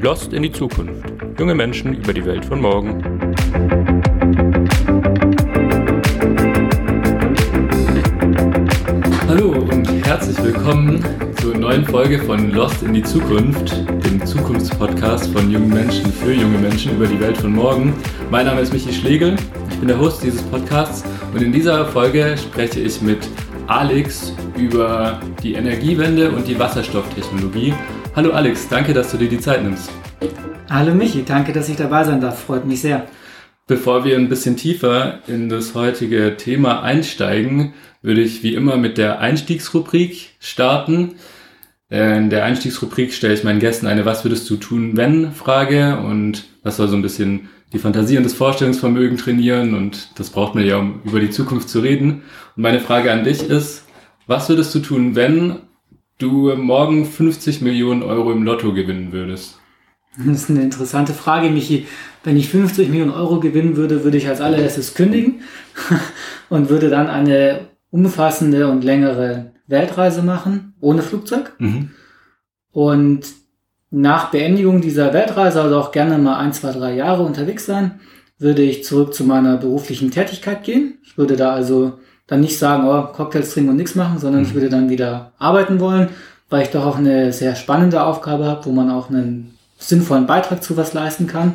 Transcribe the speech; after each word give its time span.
Lost 0.00 0.32
in 0.32 0.42
die 0.42 0.52
Zukunft. 0.52 1.02
Junge 1.38 1.54
Menschen 1.54 1.94
über 1.94 2.12
die 2.12 2.24
Welt 2.24 2.44
von 2.44 2.60
morgen. 2.60 3.02
Hallo 9.26 9.52
und 9.52 10.06
herzlich 10.06 10.42
willkommen 10.42 11.02
zur 11.40 11.56
neuen 11.56 11.84
Folge 11.84 12.18
von 12.18 12.52
Lost 12.52 12.82
in 12.82 12.94
die 12.94 13.02
Zukunft, 13.02 13.74
dem 14.04 14.24
Zukunftspodcast 14.24 15.32
von 15.32 15.50
jungen 15.50 15.70
Menschen 15.70 16.12
für 16.12 16.32
junge 16.32 16.58
Menschen 16.58 16.96
über 16.96 17.06
die 17.06 17.18
Welt 17.18 17.38
von 17.38 17.52
morgen. 17.52 17.94
Mein 18.30 18.46
Name 18.46 18.60
ist 18.60 18.72
Michi 18.72 18.92
Schlegel, 18.92 19.36
ich 19.70 19.78
bin 19.78 19.88
der 19.88 19.98
Host 19.98 20.22
dieses 20.22 20.42
Podcasts 20.42 21.02
und 21.32 21.42
in 21.42 21.52
dieser 21.52 21.86
Folge 21.86 22.36
spreche 22.36 22.80
ich 22.80 23.00
mit 23.02 23.26
Alex 23.66 24.34
über 24.56 25.20
die 25.42 25.54
Energiewende 25.54 26.30
und 26.30 26.46
die 26.46 26.58
Wasserstofftechnologie. 26.58 27.74
Hallo 28.14 28.32
Alex, 28.32 28.68
danke, 28.68 28.92
dass 28.92 29.10
du 29.10 29.16
dir 29.16 29.28
die 29.28 29.40
Zeit 29.40 29.62
nimmst. 29.62 29.90
Hallo 30.70 30.94
Michi, 30.94 31.24
danke, 31.24 31.52
dass 31.52 31.68
ich 31.68 31.76
dabei 31.76 32.04
sein 32.04 32.20
darf. 32.20 32.44
Freut 32.44 32.64
mich 32.66 32.80
sehr. 32.80 33.06
Bevor 33.66 34.04
wir 34.04 34.16
ein 34.16 34.28
bisschen 34.28 34.56
tiefer 34.56 35.20
in 35.26 35.48
das 35.48 35.74
heutige 35.74 36.36
Thema 36.36 36.82
einsteigen, 36.82 37.74
würde 38.02 38.20
ich 38.20 38.42
wie 38.42 38.54
immer 38.54 38.76
mit 38.76 38.98
der 38.98 39.20
Einstiegsrubrik 39.20 40.32
starten. 40.38 41.14
In 41.88 42.28
der 42.28 42.44
Einstiegsrubrik 42.44 43.12
stelle 43.12 43.34
ich 43.34 43.44
meinen 43.44 43.60
Gästen 43.60 43.86
eine 43.86 44.04
Was 44.04 44.24
würdest 44.24 44.48
du 44.50 44.56
tun, 44.56 44.96
wenn 44.96 45.32
Frage 45.32 45.98
und 45.98 46.44
das 46.62 46.76
soll 46.76 46.88
so 46.88 46.96
ein 46.96 47.02
bisschen 47.02 47.48
die 47.72 47.78
Fantasie 47.78 48.16
und 48.16 48.24
das 48.24 48.34
Vorstellungsvermögen 48.34 49.16
trainieren 49.16 49.74
und 49.74 50.08
das 50.18 50.30
braucht 50.30 50.54
man 50.54 50.64
ja, 50.64 50.76
um 50.76 51.00
über 51.04 51.20
die 51.20 51.30
Zukunft 51.30 51.68
zu 51.68 51.80
reden. 51.80 52.22
Und 52.56 52.62
meine 52.62 52.80
Frage 52.80 53.12
an 53.12 53.24
dich 53.24 53.42
ist, 53.42 53.83
was 54.26 54.48
würdest 54.48 54.74
du 54.74 54.80
tun, 54.80 55.14
wenn 55.14 55.56
du 56.18 56.54
morgen 56.56 57.06
50 57.06 57.60
Millionen 57.60 58.02
Euro 58.02 58.32
im 58.32 58.42
Lotto 58.42 58.72
gewinnen 58.72 59.12
würdest? 59.12 59.58
Das 60.16 60.42
ist 60.42 60.50
eine 60.50 60.62
interessante 60.62 61.12
Frage, 61.12 61.50
Michi. 61.50 61.86
Wenn 62.22 62.36
ich 62.36 62.48
50 62.48 62.88
Millionen 62.88 63.10
Euro 63.10 63.40
gewinnen 63.40 63.76
würde, 63.76 64.04
würde 64.04 64.16
ich 64.16 64.28
als 64.28 64.40
allererstes 64.40 64.94
kündigen 64.94 65.42
und 66.48 66.70
würde 66.70 66.88
dann 66.88 67.08
eine 67.08 67.68
umfassende 67.90 68.70
und 68.70 68.84
längere 68.84 69.52
Weltreise 69.66 70.22
machen, 70.22 70.74
ohne 70.80 71.02
Flugzeug. 71.02 71.52
Mhm. 71.58 71.90
Und 72.70 73.26
nach 73.90 74.30
Beendigung 74.30 74.80
dieser 74.80 75.12
Weltreise, 75.12 75.62
also 75.62 75.78
auch 75.78 75.92
gerne 75.92 76.18
mal 76.18 76.36
ein, 76.36 76.52
zwei, 76.52 76.72
drei 76.72 76.94
Jahre 76.94 77.22
unterwegs 77.22 77.66
sein, 77.66 78.00
würde 78.38 78.62
ich 78.62 78.84
zurück 78.84 79.14
zu 79.14 79.24
meiner 79.24 79.56
beruflichen 79.56 80.10
Tätigkeit 80.10 80.64
gehen. 80.64 80.98
Ich 81.04 81.16
würde 81.16 81.36
da 81.36 81.52
also 81.52 81.98
dann 82.26 82.40
nicht 82.40 82.58
sagen, 82.58 82.86
oh, 82.86 83.12
Cocktails 83.12 83.52
trinken 83.52 83.70
und 83.70 83.76
nichts 83.76 83.94
machen, 83.94 84.18
sondern 84.18 84.42
mhm. 84.42 84.48
ich 84.48 84.54
würde 84.54 84.70
dann 84.70 84.88
wieder 84.88 85.32
arbeiten 85.38 85.80
wollen, 85.80 86.08
weil 86.48 86.62
ich 86.62 86.70
doch 86.70 86.86
auch 86.86 86.98
eine 86.98 87.32
sehr 87.32 87.54
spannende 87.54 88.02
Aufgabe 88.02 88.46
habe, 88.46 88.64
wo 88.66 88.72
man 88.72 88.90
auch 88.90 89.10
einen 89.10 89.56
sinnvollen 89.78 90.26
Beitrag 90.26 90.62
zu 90.62 90.76
was 90.76 90.94
leisten 90.94 91.26
kann. 91.26 91.54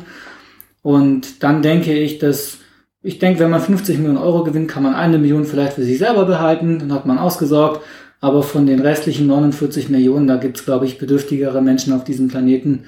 Und 0.82 1.42
dann 1.42 1.62
denke 1.62 1.92
ich, 1.92 2.18
dass 2.18 2.58
ich 3.02 3.18
denke, 3.18 3.40
wenn 3.40 3.50
man 3.50 3.62
50 3.62 3.98
Millionen 3.98 4.18
Euro 4.18 4.44
gewinnt, 4.44 4.68
kann 4.68 4.82
man 4.82 4.94
eine 4.94 5.18
Million 5.18 5.44
vielleicht 5.44 5.74
für 5.74 5.84
sich 5.84 5.98
selber 5.98 6.26
behalten, 6.26 6.78
dann 6.78 6.92
hat 6.92 7.06
man 7.06 7.18
ausgesorgt. 7.18 7.82
Aber 8.20 8.42
von 8.42 8.66
den 8.66 8.80
restlichen 8.80 9.26
49 9.26 9.88
Millionen, 9.88 10.26
da 10.26 10.36
gibt 10.36 10.58
es, 10.58 10.66
glaube 10.66 10.84
ich, 10.84 10.98
bedürftigere 10.98 11.62
Menschen 11.62 11.94
auf 11.94 12.04
diesem 12.04 12.28
Planeten, 12.28 12.84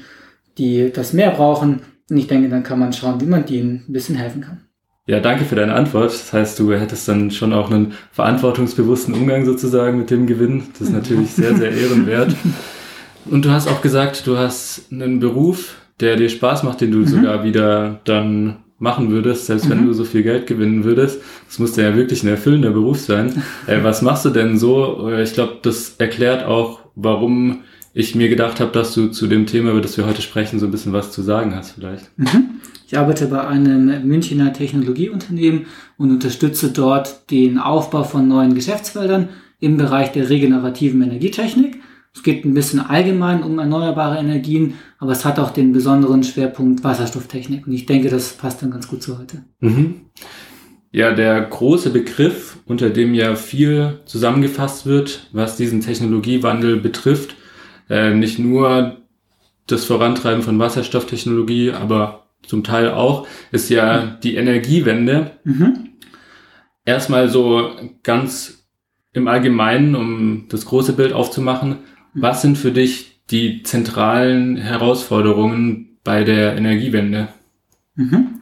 die 0.58 0.92
das 0.92 1.14
mehr 1.14 1.30
brauchen. 1.30 1.80
Und 2.10 2.16
ich 2.18 2.26
denke, 2.26 2.50
dann 2.50 2.62
kann 2.62 2.78
man 2.78 2.92
schauen, 2.92 3.22
wie 3.22 3.26
man 3.26 3.46
denen 3.46 3.84
ein 3.88 3.92
bisschen 3.92 4.16
helfen 4.16 4.42
kann. 4.42 4.60
Ja, 5.06 5.18
danke 5.18 5.44
für 5.44 5.56
deine 5.56 5.74
Antwort. 5.74 6.12
Das 6.12 6.32
heißt, 6.32 6.58
du 6.60 6.72
hättest 6.72 7.08
dann 7.08 7.32
schon 7.32 7.52
auch 7.52 7.70
einen 7.70 7.94
verantwortungsbewussten 8.12 9.14
Umgang 9.14 9.44
sozusagen 9.44 9.98
mit 9.98 10.10
dem 10.10 10.26
Gewinn. 10.26 10.64
Das 10.72 10.88
ist 10.88 10.92
natürlich 10.92 11.30
sehr, 11.32 11.56
sehr 11.56 11.72
ehrenwert. 11.72 12.36
Und 13.24 13.44
du 13.44 13.50
hast 13.50 13.68
auch 13.68 13.82
gesagt, 13.82 14.26
du 14.26 14.38
hast 14.38 14.92
einen 14.92 15.18
Beruf, 15.18 15.76
der 15.98 16.16
dir 16.16 16.28
Spaß 16.28 16.62
macht, 16.62 16.80
den 16.80 16.92
du 16.92 16.98
mhm. 16.98 17.06
sogar 17.06 17.42
wieder 17.42 18.00
dann 18.04 18.58
machen 18.78 19.10
würdest, 19.10 19.46
selbst 19.46 19.66
mhm. 19.66 19.70
wenn 19.70 19.86
du 19.86 19.92
so 19.92 20.04
viel 20.04 20.22
Geld 20.22 20.46
gewinnen 20.46 20.84
würdest. 20.84 21.20
Das 21.48 21.58
musste 21.58 21.82
ja 21.82 21.96
wirklich 21.96 22.22
ein 22.22 22.28
erfüllender 22.28 22.70
Beruf 22.70 23.00
sein. 23.00 23.42
äh, 23.66 23.78
was 23.82 24.02
machst 24.02 24.24
du 24.24 24.30
denn 24.30 24.56
so? 24.56 25.08
Äh, 25.10 25.22
ich 25.22 25.34
glaube, 25.34 25.58
das 25.62 25.96
erklärt 25.98 26.44
auch, 26.44 26.80
warum 26.94 27.62
ich 27.94 28.14
mir 28.14 28.28
gedacht 28.28 28.60
habe, 28.60 28.72
dass 28.72 28.94
du 28.94 29.08
zu 29.08 29.26
dem 29.26 29.46
Thema, 29.46 29.70
über 29.70 29.80
das 29.80 29.96
wir 29.96 30.06
heute 30.06 30.22
sprechen, 30.22 30.58
so 30.58 30.66
ein 30.66 30.70
bisschen 30.70 30.92
was 30.92 31.12
zu 31.12 31.22
sagen 31.22 31.54
hast 31.54 31.72
vielleicht. 31.72 32.10
Mhm. 32.16 32.60
Ich 32.86 32.98
arbeite 32.98 33.26
bei 33.26 33.46
einem 33.46 34.06
Münchner 34.06 34.52
Technologieunternehmen 34.52 35.66
und 35.96 36.10
unterstütze 36.10 36.70
dort 36.70 37.30
den 37.30 37.58
Aufbau 37.58 38.04
von 38.04 38.28
neuen 38.28 38.54
Geschäftsfeldern 38.54 39.30
im 39.60 39.76
Bereich 39.76 40.12
der 40.12 40.28
regenerativen 40.28 41.02
Energietechnik. 41.02 41.80
Es 42.14 42.22
geht 42.22 42.44
ein 42.44 42.52
bisschen 42.52 42.80
allgemein 42.80 43.42
um 43.42 43.58
erneuerbare 43.58 44.18
Energien, 44.18 44.74
aber 44.98 45.12
es 45.12 45.24
hat 45.24 45.38
auch 45.38 45.50
den 45.50 45.72
besonderen 45.72 46.22
Schwerpunkt 46.22 46.84
Wasserstofftechnik. 46.84 47.66
Und 47.66 47.72
ich 47.72 47.86
denke, 47.86 48.10
das 48.10 48.34
passt 48.34 48.60
dann 48.60 48.70
ganz 48.70 48.88
gut 48.88 49.02
zu 49.02 49.18
heute. 49.18 49.44
Mhm. 49.60 50.02
Ja, 50.90 51.14
der 51.14 51.40
große 51.40 51.88
Begriff, 51.88 52.58
unter 52.66 52.90
dem 52.90 53.14
ja 53.14 53.34
viel 53.34 54.00
zusammengefasst 54.04 54.84
wird, 54.84 55.30
was 55.32 55.56
diesen 55.56 55.80
Technologiewandel 55.80 56.76
betrifft, 56.76 57.36
äh, 57.92 58.14
nicht 58.14 58.38
nur 58.38 58.96
das 59.66 59.84
Vorantreiben 59.84 60.42
von 60.42 60.58
Wasserstofftechnologie, 60.58 61.72
aber 61.72 62.26
zum 62.42 62.64
Teil 62.64 62.90
auch, 62.90 63.26
ist 63.52 63.68
ja 63.68 64.02
mhm. 64.02 64.20
die 64.22 64.34
Energiewende. 64.36 65.32
Mhm. 65.44 65.90
Erstmal 66.84 67.28
so 67.28 67.70
ganz 68.02 68.66
im 69.12 69.28
Allgemeinen, 69.28 69.94
um 69.94 70.46
das 70.48 70.64
große 70.64 70.94
Bild 70.94 71.12
aufzumachen. 71.12 71.76
Was 72.14 72.42
sind 72.42 72.56
für 72.56 72.72
dich 72.72 73.20
die 73.30 73.62
zentralen 73.62 74.56
Herausforderungen 74.56 75.98
bei 76.02 76.24
der 76.24 76.56
Energiewende? 76.56 77.28
Mhm. 77.94 78.40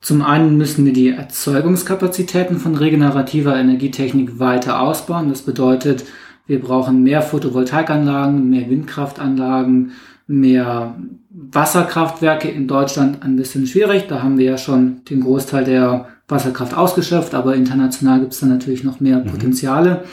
Zum 0.00 0.22
einen 0.22 0.56
müssen 0.56 0.84
wir 0.84 0.94
die 0.94 1.10
Erzeugungskapazitäten 1.10 2.58
von 2.58 2.74
regenerativer 2.74 3.54
Energietechnik 3.54 4.40
weiter 4.40 4.80
ausbauen. 4.80 5.28
Das 5.28 5.42
bedeutet, 5.42 6.04
wir 6.46 6.60
brauchen 6.60 7.02
mehr 7.02 7.22
Photovoltaikanlagen, 7.22 8.50
mehr 8.50 8.68
Windkraftanlagen, 8.68 9.92
mehr 10.26 10.96
Wasserkraftwerke 11.30 12.48
in 12.48 12.68
Deutschland 12.68 13.22
ein 13.22 13.36
bisschen 13.36 13.66
schwierig. 13.66 14.06
Da 14.08 14.22
haben 14.22 14.38
wir 14.38 14.44
ja 14.44 14.58
schon 14.58 15.04
den 15.04 15.20
Großteil 15.20 15.64
der 15.64 16.08
Wasserkraft 16.28 16.74
ausgeschöpft, 16.74 17.34
aber 17.34 17.54
international 17.54 18.20
gibt 18.20 18.32
es 18.32 18.40
da 18.40 18.46
natürlich 18.46 18.84
noch 18.84 19.00
mehr 19.00 19.18
mhm. 19.18 19.26
Potenziale. 19.26 19.90
Mhm. 19.90 20.08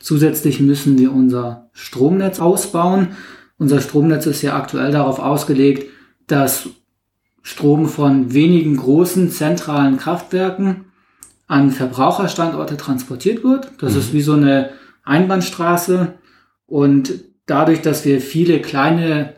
Zusätzlich 0.00 0.60
müssen 0.60 0.98
wir 0.98 1.12
unser 1.12 1.70
Stromnetz 1.72 2.40
ausbauen. 2.40 3.08
Unser 3.58 3.80
Stromnetz 3.80 4.26
ist 4.26 4.42
ja 4.42 4.56
aktuell 4.56 4.92
darauf 4.92 5.18
ausgelegt, 5.18 5.90
dass 6.26 6.68
Strom 7.42 7.88
von 7.88 8.32
wenigen 8.32 8.76
großen 8.76 9.30
zentralen 9.30 9.96
Kraftwerken 9.96 10.86
an 11.46 11.70
Verbraucherstandorte 11.70 12.76
transportiert 12.76 13.44
wird. 13.44 13.70
Das 13.78 13.92
mhm. 13.92 13.98
ist 13.98 14.12
wie 14.12 14.22
so 14.22 14.32
eine 14.32 14.70
Einbahnstraße. 15.04 16.14
Und 16.66 17.24
dadurch, 17.46 17.82
dass 17.82 18.04
wir 18.04 18.20
viele 18.20 18.60
kleine 18.60 19.34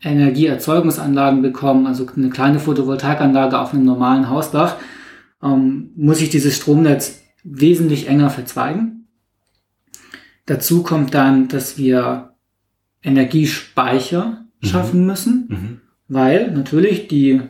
Energieerzeugungsanlagen 0.00 1.42
bekommen, 1.42 1.86
also 1.86 2.06
eine 2.14 2.30
kleine 2.30 2.60
Photovoltaikanlage 2.60 3.58
auf 3.58 3.74
einem 3.74 3.84
normalen 3.84 4.28
Hausdach, 4.28 4.76
ähm, 5.42 5.90
muss 5.96 6.20
ich 6.20 6.30
dieses 6.30 6.56
Stromnetz 6.56 7.22
wesentlich 7.42 8.08
enger 8.08 8.30
verzweigen. 8.30 9.08
Dazu 10.46 10.82
kommt 10.82 11.14
dann, 11.14 11.48
dass 11.48 11.76
wir 11.78 12.34
Energiespeicher 13.02 14.44
mhm. 14.60 14.66
schaffen 14.66 15.06
müssen, 15.06 15.46
mhm. 15.48 15.80
weil 16.08 16.52
natürlich 16.52 17.08
die 17.08 17.42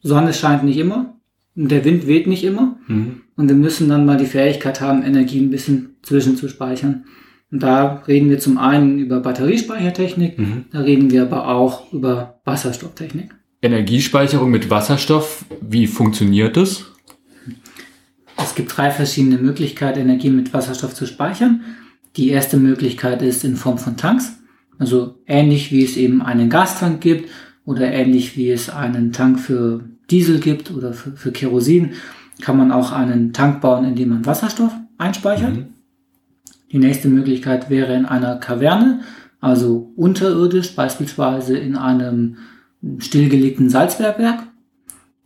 Sonne 0.00 0.32
scheint 0.32 0.64
nicht 0.64 0.78
immer 0.78 1.16
und 1.54 1.70
der 1.70 1.84
Wind 1.84 2.06
weht 2.06 2.26
nicht 2.26 2.44
immer 2.44 2.78
mhm. 2.86 3.21
Und 3.36 3.48
wir 3.48 3.56
müssen 3.56 3.88
dann 3.88 4.06
mal 4.06 4.16
die 4.16 4.26
Fähigkeit 4.26 4.80
haben, 4.80 5.02
Energie 5.02 5.40
ein 5.40 5.50
bisschen 5.50 5.96
zwischenzuspeichern. 6.02 7.04
Und 7.50 7.62
da 7.62 8.02
reden 8.08 8.30
wir 8.30 8.38
zum 8.38 8.58
einen 8.58 8.98
über 8.98 9.20
Batteriespeichertechnik, 9.20 10.38
mhm. 10.38 10.64
da 10.70 10.80
reden 10.80 11.10
wir 11.10 11.22
aber 11.22 11.48
auch 11.48 11.92
über 11.92 12.40
Wasserstofftechnik. 12.44 13.34
Energiespeicherung 13.60 14.50
mit 14.50 14.70
Wasserstoff, 14.70 15.44
wie 15.60 15.86
funktioniert 15.86 16.56
das? 16.56 16.86
Es 18.36 18.54
gibt 18.54 18.76
drei 18.76 18.90
verschiedene 18.90 19.36
Möglichkeiten, 19.36 20.00
Energie 20.00 20.30
mit 20.30 20.52
Wasserstoff 20.52 20.94
zu 20.94 21.06
speichern. 21.06 21.62
Die 22.16 22.30
erste 22.30 22.56
Möglichkeit 22.56 23.22
ist 23.22 23.44
in 23.44 23.56
Form 23.56 23.78
von 23.78 23.96
Tanks, 23.96 24.32
also 24.78 25.18
ähnlich 25.26 25.70
wie 25.70 25.84
es 25.84 25.96
eben 25.96 26.22
einen 26.22 26.50
Gastank 26.50 27.00
gibt 27.00 27.30
oder 27.64 27.92
ähnlich 27.92 28.36
wie 28.36 28.50
es 28.50 28.68
einen 28.68 29.12
Tank 29.12 29.38
für 29.38 29.84
Diesel 30.10 30.40
gibt 30.40 30.70
oder 30.70 30.92
für, 30.92 31.12
für 31.12 31.32
Kerosin, 31.32 31.92
kann 32.40 32.56
man 32.56 32.72
auch 32.72 32.92
einen 32.92 33.32
Tank 33.32 33.60
bauen, 33.60 33.84
in 33.84 33.94
dem 33.94 34.08
man 34.08 34.26
Wasserstoff 34.26 34.72
einspeichert. 34.98 35.54
Mhm. 35.54 35.66
Die 36.70 36.78
nächste 36.78 37.08
Möglichkeit 37.08 37.68
wäre 37.68 37.94
in 37.94 38.06
einer 38.06 38.36
Kaverne, 38.36 39.00
also 39.40 39.92
unterirdisch, 39.96 40.74
beispielsweise 40.74 41.58
in 41.58 41.76
einem 41.76 42.38
stillgelegten 42.98 43.68
Salzbergwerk. 43.68 44.44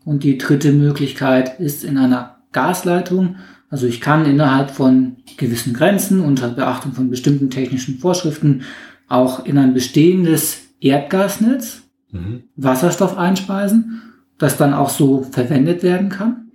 Und 0.04 0.24
die 0.24 0.38
dritte 0.38 0.72
Möglichkeit 0.72 1.60
ist 1.60 1.84
in 1.84 1.98
einer 1.98 2.36
Gasleitung, 2.52 3.36
Also 3.68 3.86
ich 3.86 4.00
kann 4.00 4.24
innerhalb 4.26 4.70
von 4.70 5.16
gewissen 5.36 5.74
Grenzen 5.74 6.20
unter 6.20 6.48
Beachtung 6.48 6.92
von 6.92 7.10
bestimmten 7.10 7.50
technischen 7.50 7.98
Vorschriften 7.98 8.62
auch 9.08 9.44
in 9.44 9.58
ein 9.58 9.74
bestehendes 9.74 10.62
Erdgasnetz 10.80 11.82
mhm. 12.12 12.44
Wasserstoff 12.56 13.18
einspeisen, 13.18 14.02
das 14.38 14.56
dann 14.56 14.74
auch 14.74 14.88
so 14.88 15.22
verwendet 15.22 15.82
werden 15.82 16.08
kann. 16.08 16.45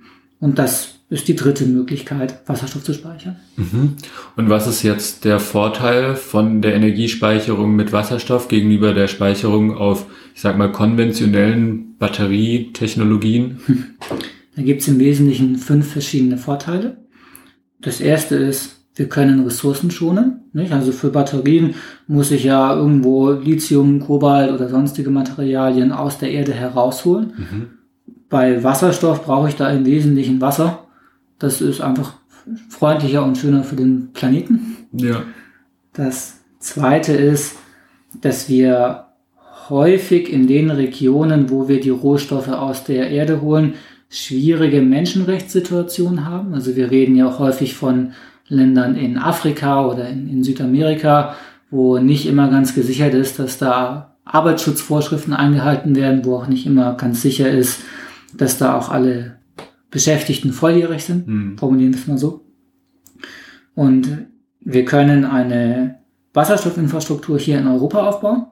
Und 0.41 0.59
das 0.59 0.95
ist 1.09 1.27
die 1.27 1.35
dritte 1.35 1.65
Möglichkeit, 1.65 2.41
Wasserstoff 2.47 2.83
zu 2.83 2.93
speichern. 2.93 3.37
Mhm. 3.57 3.95
Und 4.35 4.49
was 4.49 4.65
ist 4.65 4.81
jetzt 4.81 5.23
der 5.23 5.39
Vorteil 5.39 6.15
von 6.15 6.61
der 6.61 6.73
Energiespeicherung 6.73 7.75
mit 7.75 7.93
Wasserstoff 7.93 8.47
gegenüber 8.47 8.93
der 8.93 9.07
Speicherung 9.07 9.77
auf, 9.77 10.05
ich 10.33 10.41
sag 10.41 10.57
mal, 10.57 10.71
konventionellen 10.71 11.97
Batterietechnologien? 11.97 13.59
Da 14.53 14.63
gibt 14.63 14.81
es 14.81 14.89
im 14.89 14.99
Wesentlichen 14.99 15.55
fünf 15.55 15.93
verschiedene 15.93 16.37
Vorteile. 16.37 16.97
Das 17.79 18.01
erste 18.01 18.35
ist, 18.35 18.81
wir 18.95 19.07
können 19.07 19.45
Ressourcen 19.45 19.91
schonen. 19.91 20.41
Nicht? 20.51 20.73
Also 20.73 20.91
für 20.91 21.09
Batterien 21.09 21.75
muss 22.05 22.31
ich 22.31 22.43
ja 22.43 22.75
irgendwo 22.75 23.31
Lithium, 23.31 24.01
Kobalt 24.01 24.51
oder 24.51 24.67
sonstige 24.67 25.09
Materialien 25.09 25.93
aus 25.93 26.17
der 26.17 26.31
Erde 26.31 26.53
herausholen. 26.53 27.33
Mhm. 27.37 27.67
Bei 28.31 28.63
Wasserstoff 28.63 29.25
brauche 29.25 29.49
ich 29.49 29.55
da 29.57 29.69
im 29.69 29.85
Wesentlichen 29.85 30.39
Wasser. 30.39 30.87
Das 31.37 31.59
ist 31.61 31.81
einfach 31.81 32.13
freundlicher 32.69 33.23
und 33.23 33.37
schöner 33.37 33.63
für 33.63 33.75
den 33.75 34.13
Planeten. 34.13 34.77
Ja. 34.93 35.23
Das 35.93 36.39
zweite 36.59 37.11
ist, 37.11 37.57
dass 38.21 38.47
wir 38.47 39.07
häufig 39.69 40.31
in 40.31 40.47
den 40.47 40.71
Regionen, 40.71 41.49
wo 41.49 41.67
wir 41.67 41.81
die 41.81 41.89
Rohstoffe 41.89 42.47
aus 42.47 42.85
der 42.85 43.09
Erde 43.11 43.41
holen, 43.41 43.73
schwierige 44.09 44.81
Menschenrechtssituationen 44.81 46.25
haben. 46.25 46.53
Also 46.53 46.77
wir 46.77 46.89
reden 46.89 47.17
ja 47.17 47.27
auch 47.27 47.39
häufig 47.39 47.75
von 47.75 48.13
Ländern 48.47 48.95
in 48.95 49.17
Afrika 49.17 49.85
oder 49.85 50.07
in, 50.07 50.29
in 50.29 50.43
Südamerika, 50.43 51.35
wo 51.69 51.97
nicht 51.97 52.25
immer 52.27 52.49
ganz 52.49 52.73
gesichert 52.75 53.13
ist, 53.13 53.39
dass 53.39 53.57
da 53.57 54.15
Arbeitsschutzvorschriften 54.23 55.33
eingehalten 55.33 55.97
werden, 55.97 56.23
wo 56.23 56.37
auch 56.37 56.47
nicht 56.47 56.65
immer 56.65 56.95
ganz 56.95 57.21
sicher 57.21 57.49
ist, 57.49 57.81
dass 58.33 58.57
da 58.57 58.77
auch 58.77 58.89
alle 58.89 59.39
Beschäftigten 59.89 60.53
volljährig 60.53 61.03
sind. 61.03 61.27
Mhm. 61.27 61.57
Formulieren 61.57 61.93
wir 61.93 61.99
es 61.99 62.07
mal 62.07 62.17
so. 62.17 62.45
Und 63.75 64.27
wir 64.61 64.85
können 64.85 65.25
eine 65.25 65.99
Wasserstoffinfrastruktur 66.33 67.39
hier 67.39 67.59
in 67.59 67.67
Europa 67.67 68.07
aufbauen. 68.07 68.45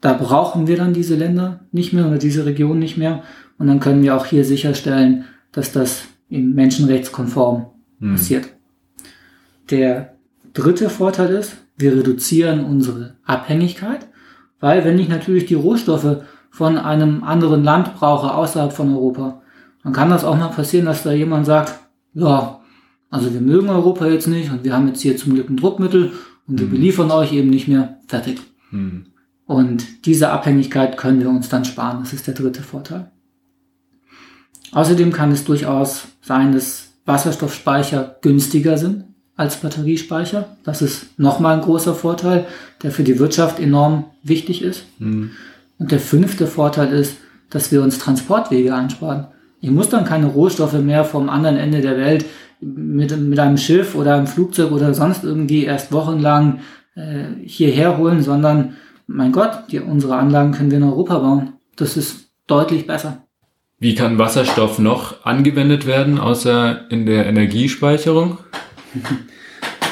Da 0.00 0.12
brauchen 0.12 0.66
wir 0.66 0.76
dann 0.76 0.94
diese 0.94 1.16
Länder 1.16 1.66
nicht 1.72 1.92
mehr 1.92 2.06
oder 2.06 2.18
diese 2.18 2.46
Region 2.46 2.78
nicht 2.78 2.96
mehr. 2.96 3.22
Und 3.58 3.66
dann 3.66 3.80
können 3.80 4.02
wir 4.02 4.16
auch 4.16 4.26
hier 4.26 4.44
sicherstellen, 4.44 5.24
dass 5.52 5.72
das 5.72 6.04
im 6.28 6.54
menschenrechtskonform 6.54 7.66
hm. 8.00 8.12
passiert. 8.12 8.48
Der 9.70 10.14
dritte 10.52 10.88
Vorteil 10.90 11.30
ist, 11.30 11.56
wir 11.76 11.96
reduzieren 11.96 12.64
unsere 12.64 13.16
Abhängigkeit, 13.24 14.08
weil 14.60 14.84
wenn 14.84 14.98
ich 14.98 15.08
natürlich 15.08 15.46
die 15.46 15.54
Rohstoffe 15.54 16.22
von 16.50 16.78
einem 16.78 17.22
anderen 17.24 17.64
Land 17.64 17.94
brauche 17.94 18.34
außerhalb 18.34 18.72
von 18.72 18.92
Europa, 18.92 19.42
dann 19.82 19.92
kann 19.92 20.10
das 20.10 20.24
auch 20.24 20.36
mal 20.36 20.48
passieren, 20.48 20.86
dass 20.86 21.02
da 21.02 21.12
jemand 21.12 21.46
sagt, 21.46 21.78
ja, 22.14 22.60
also 23.10 23.32
wir 23.32 23.40
mögen 23.40 23.68
Europa 23.68 24.06
jetzt 24.06 24.26
nicht 24.26 24.50
und 24.50 24.64
wir 24.64 24.74
haben 24.74 24.88
jetzt 24.88 25.00
hier 25.00 25.16
zum 25.16 25.34
Glück 25.34 25.48
ein 25.48 25.56
Druckmittel 25.56 26.12
und 26.46 26.58
wir 26.58 26.66
hm. 26.66 26.72
beliefern 26.72 27.10
euch 27.10 27.32
eben 27.32 27.50
nicht 27.50 27.68
mehr, 27.68 27.98
fertig. 28.06 28.40
Hm. 28.70 29.06
Und 29.46 30.04
diese 30.04 30.30
Abhängigkeit 30.30 30.98
können 30.98 31.20
wir 31.20 31.30
uns 31.30 31.48
dann 31.48 31.64
sparen. 31.64 32.00
Das 32.00 32.12
ist 32.12 32.26
der 32.26 32.34
dritte 32.34 32.62
Vorteil. 32.62 33.10
Außerdem 34.72 35.12
kann 35.12 35.32
es 35.32 35.44
durchaus 35.44 36.08
sein, 36.20 36.52
dass 36.52 36.92
Wasserstoffspeicher 37.06 38.16
günstiger 38.20 38.76
sind 38.76 39.04
als 39.36 39.56
Batteriespeicher. 39.56 40.56
Das 40.64 40.82
ist 40.82 41.18
nochmal 41.18 41.56
ein 41.56 41.62
großer 41.62 41.94
Vorteil, 41.94 42.46
der 42.82 42.90
für 42.90 43.04
die 43.04 43.18
Wirtschaft 43.18 43.58
enorm 43.58 44.04
wichtig 44.22 44.60
ist. 44.60 44.84
Mhm. 44.98 45.30
Und 45.78 45.92
der 45.92 46.00
fünfte 46.00 46.46
Vorteil 46.46 46.92
ist, 46.92 47.16
dass 47.50 47.72
wir 47.72 47.82
uns 47.82 47.98
Transportwege 47.98 48.74
einsparen. 48.74 49.28
Ich 49.60 49.70
muss 49.70 49.88
dann 49.88 50.04
keine 50.04 50.26
Rohstoffe 50.26 50.80
mehr 50.80 51.04
vom 51.04 51.28
anderen 51.28 51.56
Ende 51.56 51.80
der 51.80 51.96
Welt 51.96 52.24
mit, 52.60 53.16
mit 53.18 53.38
einem 53.38 53.56
Schiff 53.56 53.94
oder 53.94 54.14
einem 54.14 54.26
Flugzeug 54.26 54.72
oder 54.72 54.92
sonst 54.94 55.24
irgendwie 55.24 55.64
erst 55.64 55.92
wochenlang 55.92 56.60
äh, 56.94 57.24
hierher 57.44 57.98
holen, 57.98 58.22
sondern 58.22 58.76
mein 59.06 59.32
Gott, 59.32 59.64
die, 59.70 59.80
unsere 59.80 60.16
Anlagen 60.16 60.52
können 60.52 60.70
wir 60.70 60.78
in 60.78 60.84
Europa 60.84 61.18
bauen. 61.18 61.52
Das 61.76 61.96
ist 61.96 62.30
deutlich 62.46 62.86
besser. 62.86 63.24
Wie 63.78 63.94
kann 63.94 64.18
Wasserstoff 64.18 64.78
noch 64.80 65.24
angewendet 65.24 65.86
werden, 65.86 66.18
außer 66.18 66.90
in 66.90 67.06
der 67.06 67.26
Energiespeicherung? 67.26 68.38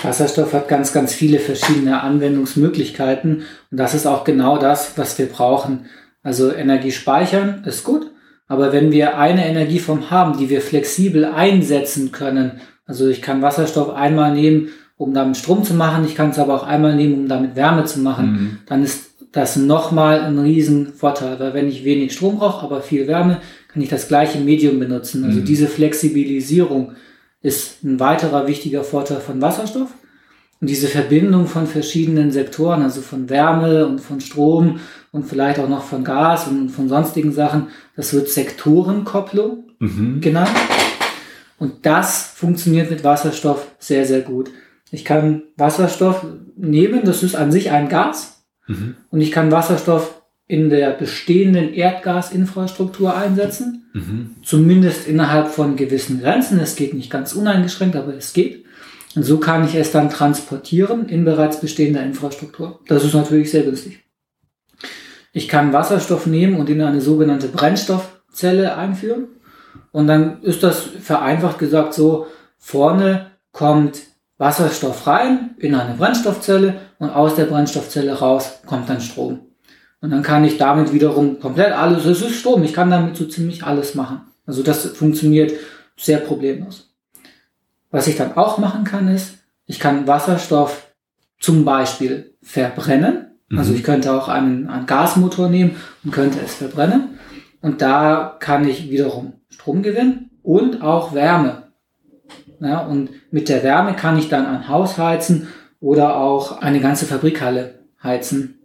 Wasserstoff 0.06 0.52
hat 0.52 0.68
ganz, 0.68 0.92
ganz 0.92 1.12
viele 1.12 1.38
verschiedene 1.38 2.00
Anwendungsmöglichkeiten 2.00 3.42
und 3.70 3.76
das 3.76 3.94
ist 3.94 4.06
auch 4.06 4.24
genau 4.24 4.58
das, 4.58 4.92
was 4.96 5.18
wir 5.18 5.26
brauchen. 5.26 5.86
Also 6.22 6.52
Energie 6.52 6.92
speichern 6.92 7.62
ist 7.66 7.84
gut, 7.84 8.10
aber 8.48 8.72
wenn 8.72 8.92
wir 8.92 9.18
eine 9.18 9.46
Energieform 9.46 10.10
haben, 10.10 10.38
die 10.38 10.48
wir 10.48 10.60
flexibel 10.60 11.24
einsetzen 11.24 12.12
können, 12.12 12.60
also 12.86 13.08
ich 13.08 13.20
kann 13.20 13.42
Wasserstoff 13.42 13.90
einmal 13.90 14.34
nehmen, 14.34 14.68
um 14.96 15.12
damit 15.12 15.36
Strom 15.36 15.64
zu 15.64 15.74
machen, 15.74 16.04
ich 16.06 16.14
kann 16.14 16.30
es 16.30 16.38
aber 16.38 16.54
auch 16.54 16.66
einmal 16.66 16.94
nehmen, 16.96 17.14
um 17.14 17.28
damit 17.28 17.56
Wärme 17.56 17.84
zu 17.84 18.00
machen, 18.00 18.32
mhm. 18.32 18.58
dann 18.66 18.82
ist 18.82 19.10
das 19.32 19.56
nochmal 19.56 20.20
ein 20.20 20.38
Riesenvorteil, 20.38 21.38
weil 21.38 21.52
wenn 21.52 21.68
ich 21.68 21.84
wenig 21.84 22.12
Strom 22.12 22.38
brauche, 22.38 22.64
aber 22.64 22.80
viel 22.80 23.06
Wärme, 23.06 23.40
kann 23.68 23.82
ich 23.82 23.90
das 23.90 24.08
gleiche 24.08 24.38
Medium 24.38 24.78
benutzen. 24.78 25.24
Also 25.24 25.40
mhm. 25.40 25.44
diese 25.44 25.66
Flexibilisierung 25.66 26.92
ist 27.46 27.84
ein 27.84 28.00
weiterer 28.00 28.48
wichtiger 28.48 28.82
Vorteil 28.82 29.20
von 29.20 29.40
Wasserstoff. 29.40 29.90
Und 30.60 30.68
diese 30.68 30.88
Verbindung 30.88 31.46
von 31.46 31.66
verschiedenen 31.66 32.32
Sektoren, 32.32 32.82
also 32.82 33.02
von 33.02 33.30
Wärme 33.30 33.86
und 33.86 34.00
von 34.00 34.20
Strom 34.20 34.80
und 35.12 35.26
vielleicht 35.26 35.60
auch 35.60 35.68
noch 35.68 35.84
von 35.84 36.02
Gas 36.02 36.48
und 36.48 36.70
von 36.70 36.88
sonstigen 36.88 37.30
Sachen, 37.30 37.68
das 37.94 38.12
wird 38.14 38.28
Sektorenkopplung 38.28 39.64
mhm. 39.78 40.20
genannt. 40.20 40.50
Und 41.58 41.86
das 41.86 42.32
funktioniert 42.34 42.90
mit 42.90 43.04
Wasserstoff 43.04 43.66
sehr, 43.78 44.06
sehr 44.06 44.22
gut. 44.22 44.50
Ich 44.90 45.04
kann 45.04 45.42
Wasserstoff 45.56 46.26
nehmen, 46.56 47.02
das 47.04 47.22
ist 47.22 47.36
an 47.36 47.52
sich 47.52 47.70
ein 47.70 47.88
Gas. 47.88 48.44
Mhm. 48.66 48.96
Und 49.10 49.20
ich 49.20 49.30
kann 49.30 49.52
Wasserstoff 49.52 50.20
in 50.48 50.70
der 50.70 50.90
bestehenden 50.90 51.74
Erdgasinfrastruktur 51.74 53.16
einsetzen. 53.16 53.90
Mhm. 53.92 54.36
Zumindest 54.44 55.08
innerhalb 55.08 55.48
von 55.48 55.76
gewissen 55.76 56.20
Grenzen. 56.20 56.60
Es 56.60 56.76
geht 56.76 56.94
nicht 56.94 57.10
ganz 57.10 57.32
uneingeschränkt, 57.32 57.96
aber 57.96 58.14
es 58.14 58.32
geht. 58.32 58.64
Und 59.16 59.22
so 59.22 59.38
kann 59.38 59.64
ich 59.64 59.74
es 59.74 59.92
dann 59.92 60.10
transportieren 60.10 61.08
in 61.08 61.24
bereits 61.24 61.60
bestehender 61.60 62.02
Infrastruktur. 62.02 62.80
Das 62.86 63.02
ist 63.02 63.14
natürlich 63.14 63.50
sehr 63.50 63.62
günstig. 63.62 64.04
Ich 65.32 65.48
kann 65.48 65.72
Wasserstoff 65.72 66.26
nehmen 66.26 66.56
und 66.60 66.68
in 66.70 66.80
eine 66.80 67.00
sogenannte 67.00 67.48
Brennstoffzelle 67.48 68.76
einführen. 68.76 69.28
Und 69.90 70.06
dann 70.06 70.42
ist 70.42 70.62
das 70.62 70.80
vereinfacht 70.80 71.58
gesagt 71.58 71.94
so, 71.94 72.26
vorne 72.58 73.32
kommt 73.52 74.02
Wasserstoff 74.38 75.06
rein 75.06 75.54
in 75.58 75.74
eine 75.74 75.94
Brennstoffzelle 75.94 76.80
und 76.98 77.10
aus 77.10 77.34
der 77.34 77.46
Brennstoffzelle 77.46 78.12
raus 78.12 78.60
kommt 78.66 78.88
dann 78.88 79.00
Strom. 79.00 79.45
Und 80.06 80.12
dann 80.12 80.22
kann 80.22 80.44
ich 80.44 80.56
damit 80.56 80.92
wiederum 80.92 81.40
komplett 81.40 81.72
alles, 81.72 82.04
es 82.04 82.22
ist 82.22 82.36
Strom, 82.36 82.62
ich 82.62 82.72
kann 82.72 82.92
damit 82.92 83.16
so 83.16 83.24
ziemlich 83.24 83.64
alles 83.64 83.96
machen. 83.96 84.20
Also 84.46 84.62
das 84.62 84.86
funktioniert 84.86 85.52
sehr 85.96 86.18
problemlos. 86.18 86.94
Was 87.90 88.06
ich 88.06 88.14
dann 88.16 88.36
auch 88.36 88.58
machen 88.58 88.84
kann, 88.84 89.08
ist, 89.08 89.38
ich 89.66 89.80
kann 89.80 90.06
Wasserstoff 90.06 90.92
zum 91.40 91.64
Beispiel 91.64 92.34
verbrennen. 92.40 93.32
Mhm. 93.48 93.58
Also 93.58 93.74
ich 93.74 93.82
könnte 93.82 94.12
auch 94.12 94.28
einen, 94.28 94.68
einen 94.68 94.86
Gasmotor 94.86 95.48
nehmen 95.48 95.74
und 96.04 96.12
könnte 96.12 96.38
es 96.38 96.54
verbrennen. 96.54 97.18
Und 97.60 97.82
da 97.82 98.36
kann 98.38 98.68
ich 98.68 98.88
wiederum 98.88 99.32
Strom 99.48 99.82
gewinnen 99.82 100.30
und 100.44 100.82
auch 100.82 101.14
Wärme. 101.14 101.72
Ja, 102.60 102.78
und 102.78 103.10
mit 103.32 103.48
der 103.48 103.64
Wärme 103.64 103.96
kann 103.96 104.16
ich 104.16 104.28
dann 104.28 104.46
ein 104.46 104.68
Haus 104.68 104.98
heizen 104.98 105.48
oder 105.80 106.14
auch 106.14 106.62
eine 106.62 106.78
ganze 106.78 107.06
Fabrikhalle 107.06 107.80
heizen. 108.00 108.55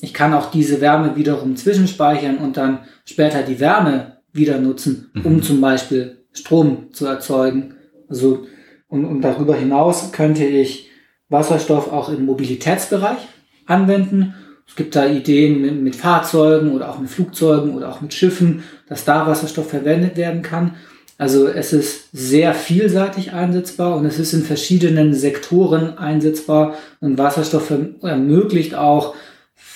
Ich 0.00 0.14
kann 0.14 0.34
auch 0.34 0.50
diese 0.50 0.80
Wärme 0.80 1.16
wiederum 1.16 1.56
zwischenspeichern 1.56 2.38
und 2.38 2.56
dann 2.56 2.80
später 3.04 3.42
die 3.42 3.60
Wärme 3.60 4.18
wieder 4.32 4.58
nutzen, 4.58 5.10
um 5.22 5.34
mhm. 5.34 5.42
zum 5.42 5.60
Beispiel 5.60 6.24
Strom 6.32 6.92
zu 6.92 7.06
erzeugen. 7.06 7.74
Also, 8.08 8.46
und, 8.88 9.04
und 9.04 9.20
darüber 9.22 9.54
hinaus 9.54 10.12
könnte 10.12 10.44
ich 10.44 10.90
Wasserstoff 11.28 11.92
auch 11.92 12.08
im 12.08 12.26
Mobilitätsbereich 12.26 13.18
anwenden. 13.66 14.34
Es 14.66 14.76
gibt 14.76 14.94
da 14.94 15.06
Ideen 15.06 15.60
mit, 15.60 15.82
mit, 15.82 15.96
Fahrzeugen 15.96 16.72
oder 16.72 16.90
auch 16.90 16.98
mit 16.98 17.10
Flugzeugen 17.10 17.74
oder 17.74 17.90
auch 17.90 18.00
mit 18.00 18.14
Schiffen, 18.14 18.62
dass 18.88 19.04
da 19.04 19.26
Wasserstoff 19.26 19.68
verwendet 19.70 20.16
werden 20.16 20.42
kann. 20.42 20.74
Also 21.18 21.46
es 21.46 21.72
ist 21.72 22.08
sehr 22.12 22.54
vielseitig 22.54 23.32
einsetzbar 23.32 23.96
und 23.96 24.06
es 24.06 24.18
ist 24.18 24.32
in 24.32 24.42
verschiedenen 24.42 25.14
Sektoren 25.14 25.98
einsetzbar 25.98 26.74
und 27.00 27.18
Wasserstoff 27.18 27.72
ermöglicht 28.02 28.74
auch 28.74 29.14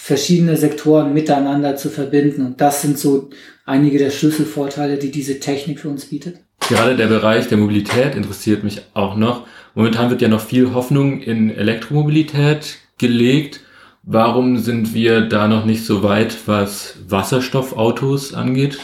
verschiedene 0.07 0.57
Sektoren 0.57 1.13
miteinander 1.13 1.75
zu 1.75 1.91
verbinden. 1.91 2.47
Und 2.47 2.61
das 2.61 2.81
sind 2.81 2.97
so 2.97 3.29
einige 3.65 3.99
der 3.99 4.11
Schlüsselvorteile, 4.11 4.99
die 4.99 5.11
diese 5.11 5.41
Technik 5.41 5.81
für 5.81 5.89
uns 5.89 6.07
bietet. 6.07 6.39
Gerade 6.61 6.95
der 6.95 7.09
Bereich 7.09 7.49
der 7.49 7.59
Mobilität 7.59 8.15
interessiert 8.15 8.63
mich 8.63 8.83
auch 8.95 9.17
noch. 9.17 9.49
Momentan 9.75 10.09
wird 10.09 10.23
ja 10.23 10.29
noch 10.29 10.41
viel 10.41 10.73
Hoffnung 10.75 11.21
in 11.21 11.51
Elektromobilität 11.51 12.79
gelegt. 12.99 13.63
Warum 14.05 14.59
sind 14.59 14.95
wir 14.95 15.23
da 15.23 15.49
noch 15.49 15.65
nicht 15.65 15.85
so 15.85 16.05
weit, 16.05 16.37
was 16.47 16.99
Wasserstoffautos 17.09 18.33
angeht? 18.33 18.79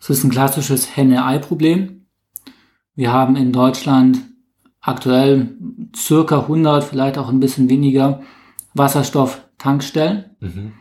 Es 0.00 0.08
ist 0.08 0.24
ein 0.24 0.30
klassisches 0.30 0.96
Henne-Ei-Problem. 0.96 2.06
Wir 2.94 3.12
haben 3.12 3.36
in 3.36 3.52
Deutschland 3.52 4.20
aktuell 4.80 5.50
circa 5.94 6.40
100, 6.40 6.84
vielleicht 6.84 7.18
auch 7.18 7.28
ein 7.28 7.40
bisschen 7.40 7.68
weniger 7.68 8.22
Wasserstofftankstellen. 9.58 10.36
Mhm. 10.40 10.72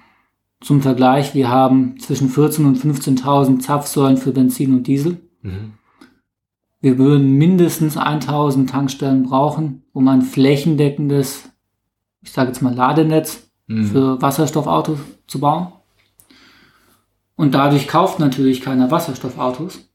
Zum 0.61 0.81
Vergleich, 0.81 1.33
wir 1.33 1.49
haben 1.49 1.99
zwischen 1.99 2.29
14.000 2.29 2.65
und 2.65 2.77
15.000 2.77 3.59
Zapfsäulen 3.59 4.17
für 4.17 4.31
Benzin 4.31 4.73
und 4.73 4.87
Diesel. 4.87 5.17
Mhm. 5.41 5.73
Wir 6.81 6.97
würden 6.97 7.33
mindestens 7.33 7.97
1000 7.97 8.69
Tankstellen 8.69 9.23
brauchen, 9.23 9.83
um 9.91 10.07
ein 10.07 10.21
flächendeckendes, 10.21 11.49
ich 12.21 12.31
sage 12.31 12.49
jetzt 12.49 12.61
mal 12.61 12.73
Ladenetz 12.73 13.49
mhm. 13.67 13.85
für 13.85 14.21
Wasserstoffautos 14.21 14.99
zu 15.27 15.39
bauen. 15.39 15.67
Und 17.35 17.53
dadurch 17.53 17.87
kauft 17.87 18.19
natürlich 18.19 18.61
keiner 18.61 18.89
Wasserstoffautos. 18.91 19.89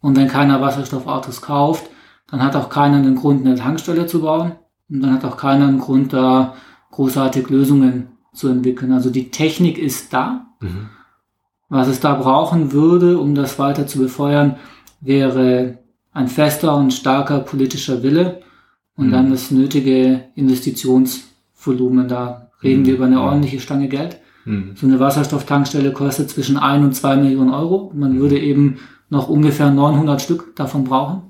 Und 0.00 0.16
wenn 0.16 0.28
keiner 0.28 0.60
Wasserstoffautos 0.60 1.40
kauft, 1.40 1.88
dann 2.30 2.42
hat 2.42 2.56
auch 2.56 2.68
keiner 2.68 2.96
einen 2.96 3.16
Grund, 3.16 3.46
eine 3.46 3.54
Tankstelle 3.54 4.06
zu 4.06 4.22
bauen. 4.22 4.52
Und 4.88 5.02
dann 5.02 5.12
hat 5.12 5.24
auch 5.24 5.36
keiner 5.36 5.68
einen 5.68 5.78
Grund, 5.78 6.12
da 6.12 6.54
großartig 6.98 7.48
Lösungen 7.48 8.08
zu 8.34 8.48
entwickeln. 8.48 8.90
Also 8.90 9.10
die 9.10 9.30
Technik 9.30 9.78
ist 9.78 10.12
da. 10.12 10.48
Mhm. 10.60 10.88
Was 11.68 11.86
es 11.86 12.00
da 12.00 12.14
brauchen 12.14 12.72
würde, 12.72 13.18
um 13.18 13.36
das 13.36 13.56
weiter 13.60 13.86
zu 13.86 14.00
befeuern, 14.00 14.56
wäre 15.00 15.78
ein 16.12 16.26
fester 16.26 16.76
und 16.76 16.92
starker 16.92 17.38
politischer 17.38 18.02
Wille 18.02 18.40
und 18.96 19.08
mhm. 19.08 19.12
dann 19.12 19.30
das 19.30 19.52
nötige 19.52 20.24
Investitionsvolumen. 20.34 22.08
Da 22.08 22.50
reden 22.64 22.82
mhm. 22.82 22.86
wir 22.86 22.94
über 22.94 23.04
eine 23.04 23.20
ordentliche 23.20 23.60
Stange 23.60 23.86
Geld. 23.86 24.18
Mhm. 24.44 24.72
So 24.74 24.88
eine 24.88 24.98
Wasserstofftankstelle 24.98 25.92
kostet 25.92 26.30
zwischen 26.30 26.56
1 26.56 26.84
und 26.84 26.94
2 26.94 27.16
Millionen 27.18 27.50
Euro. 27.54 27.92
Man 27.94 28.14
mhm. 28.14 28.18
würde 28.18 28.40
eben 28.40 28.78
noch 29.08 29.28
ungefähr 29.28 29.70
900 29.70 30.20
Stück 30.20 30.56
davon 30.56 30.82
brauchen. 30.82 31.27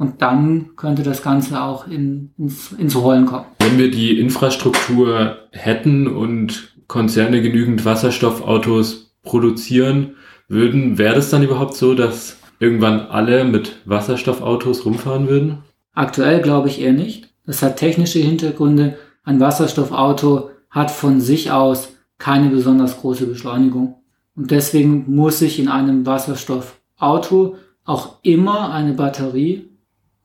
Und 0.00 0.22
dann 0.22 0.76
könnte 0.76 1.02
das 1.02 1.22
Ganze 1.22 1.60
auch 1.60 1.86
in, 1.86 2.30
ins, 2.38 2.72
ins 2.72 2.96
Rollen 2.96 3.26
kommen. 3.26 3.44
Wenn 3.58 3.76
wir 3.76 3.90
die 3.90 4.18
Infrastruktur 4.18 5.36
hätten 5.52 6.06
und 6.08 6.74
Konzerne 6.86 7.42
genügend 7.42 7.84
Wasserstoffautos 7.84 9.14
produzieren 9.22 10.14
würden, 10.48 10.96
wäre 10.96 11.16
es 11.16 11.28
dann 11.28 11.42
überhaupt 11.42 11.74
so, 11.74 11.92
dass 11.92 12.38
irgendwann 12.58 13.00
alle 13.00 13.44
mit 13.44 13.82
Wasserstoffautos 13.84 14.86
rumfahren 14.86 15.28
würden? 15.28 15.58
Aktuell 15.92 16.40
glaube 16.40 16.68
ich 16.68 16.80
eher 16.80 16.94
nicht. 16.94 17.34
Das 17.44 17.62
hat 17.62 17.76
technische 17.76 18.20
Hintergründe. 18.20 18.96
Ein 19.22 19.38
Wasserstoffauto 19.38 20.48
hat 20.70 20.90
von 20.90 21.20
sich 21.20 21.50
aus 21.50 21.92
keine 22.16 22.48
besonders 22.48 22.98
große 23.02 23.26
Beschleunigung. 23.26 23.96
Und 24.34 24.50
deswegen 24.50 25.14
muss 25.14 25.42
ich 25.42 25.58
in 25.58 25.68
einem 25.68 26.06
Wasserstoffauto 26.06 27.56
auch 27.84 28.16
immer 28.22 28.72
eine 28.72 28.94
Batterie 28.94 29.69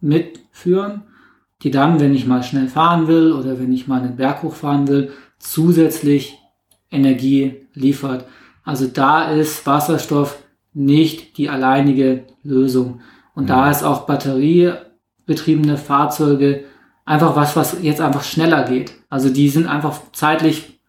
mitführen, 0.06 1.04
die 1.64 1.72
dann, 1.72 2.00
wenn 2.00 2.14
ich 2.14 2.28
mal 2.28 2.44
schnell 2.44 2.68
fahren 2.68 3.08
will 3.08 3.34
oder 3.34 3.60
wenn 3.60 3.74
ich 3.74 3.88
mal 3.88 4.02
einen 4.02 4.16
Berg 4.16 4.44
hochfahren 4.44 4.88
will, 4.88 5.12
zusätzlich 5.40 6.38
Energie 6.92 7.68
liefert. 7.74 8.26
Also 8.64 8.88
da 8.88 9.30
ist 9.32 9.66
Wasserstoff 9.66 10.38
nicht 10.74 11.38
die 11.38 11.50
alleinige 11.50 12.26
Lösung. 12.44 13.02
Und 13.34 13.44
mhm. 13.44 13.48
da 13.48 13.72
ist 13.72 13.84
auch 13.84 14.06
batteriebetriebene 14.06 15.78
Fahrzeuge 15.78 16.66
einfach 17.06 17.36
was, 17.36 17.56
was 17.56 17.78
jetzt 17.82 18.02
einfach 18.02 18.24
schneller 18.24 18.64
geht. 18.64 18.94
Also 19.10 19.30
die 19.30 19.50
sind 19.50 19.68
einfach 19.68 20.00
zeitlich, 20.12 20.80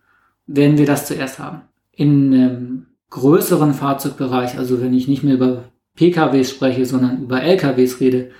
werden 0.47 0.79
wir 0.79 0.87
das 0.87 1.07
zuerst 1.07 1.39
haben. 1.39 1.63
In 1.93 2.35
einem 2.35 2.87
größeren 3.11 3.73
Fahrzeugbereich, 3.73 4.59
also 4.59 4.81
wenn 4.81 4.95
ich 4.95 5.09
nicht 5.09 5.23
mehr 5.23 5.35
über 5.35 5.65
PKWs 5.95 6.51
spreche, 6.51 6.85
sondern 6.85 7.23
über 7.23 7.43
LKWs 7.43 8.01
rede, 8.01 8.31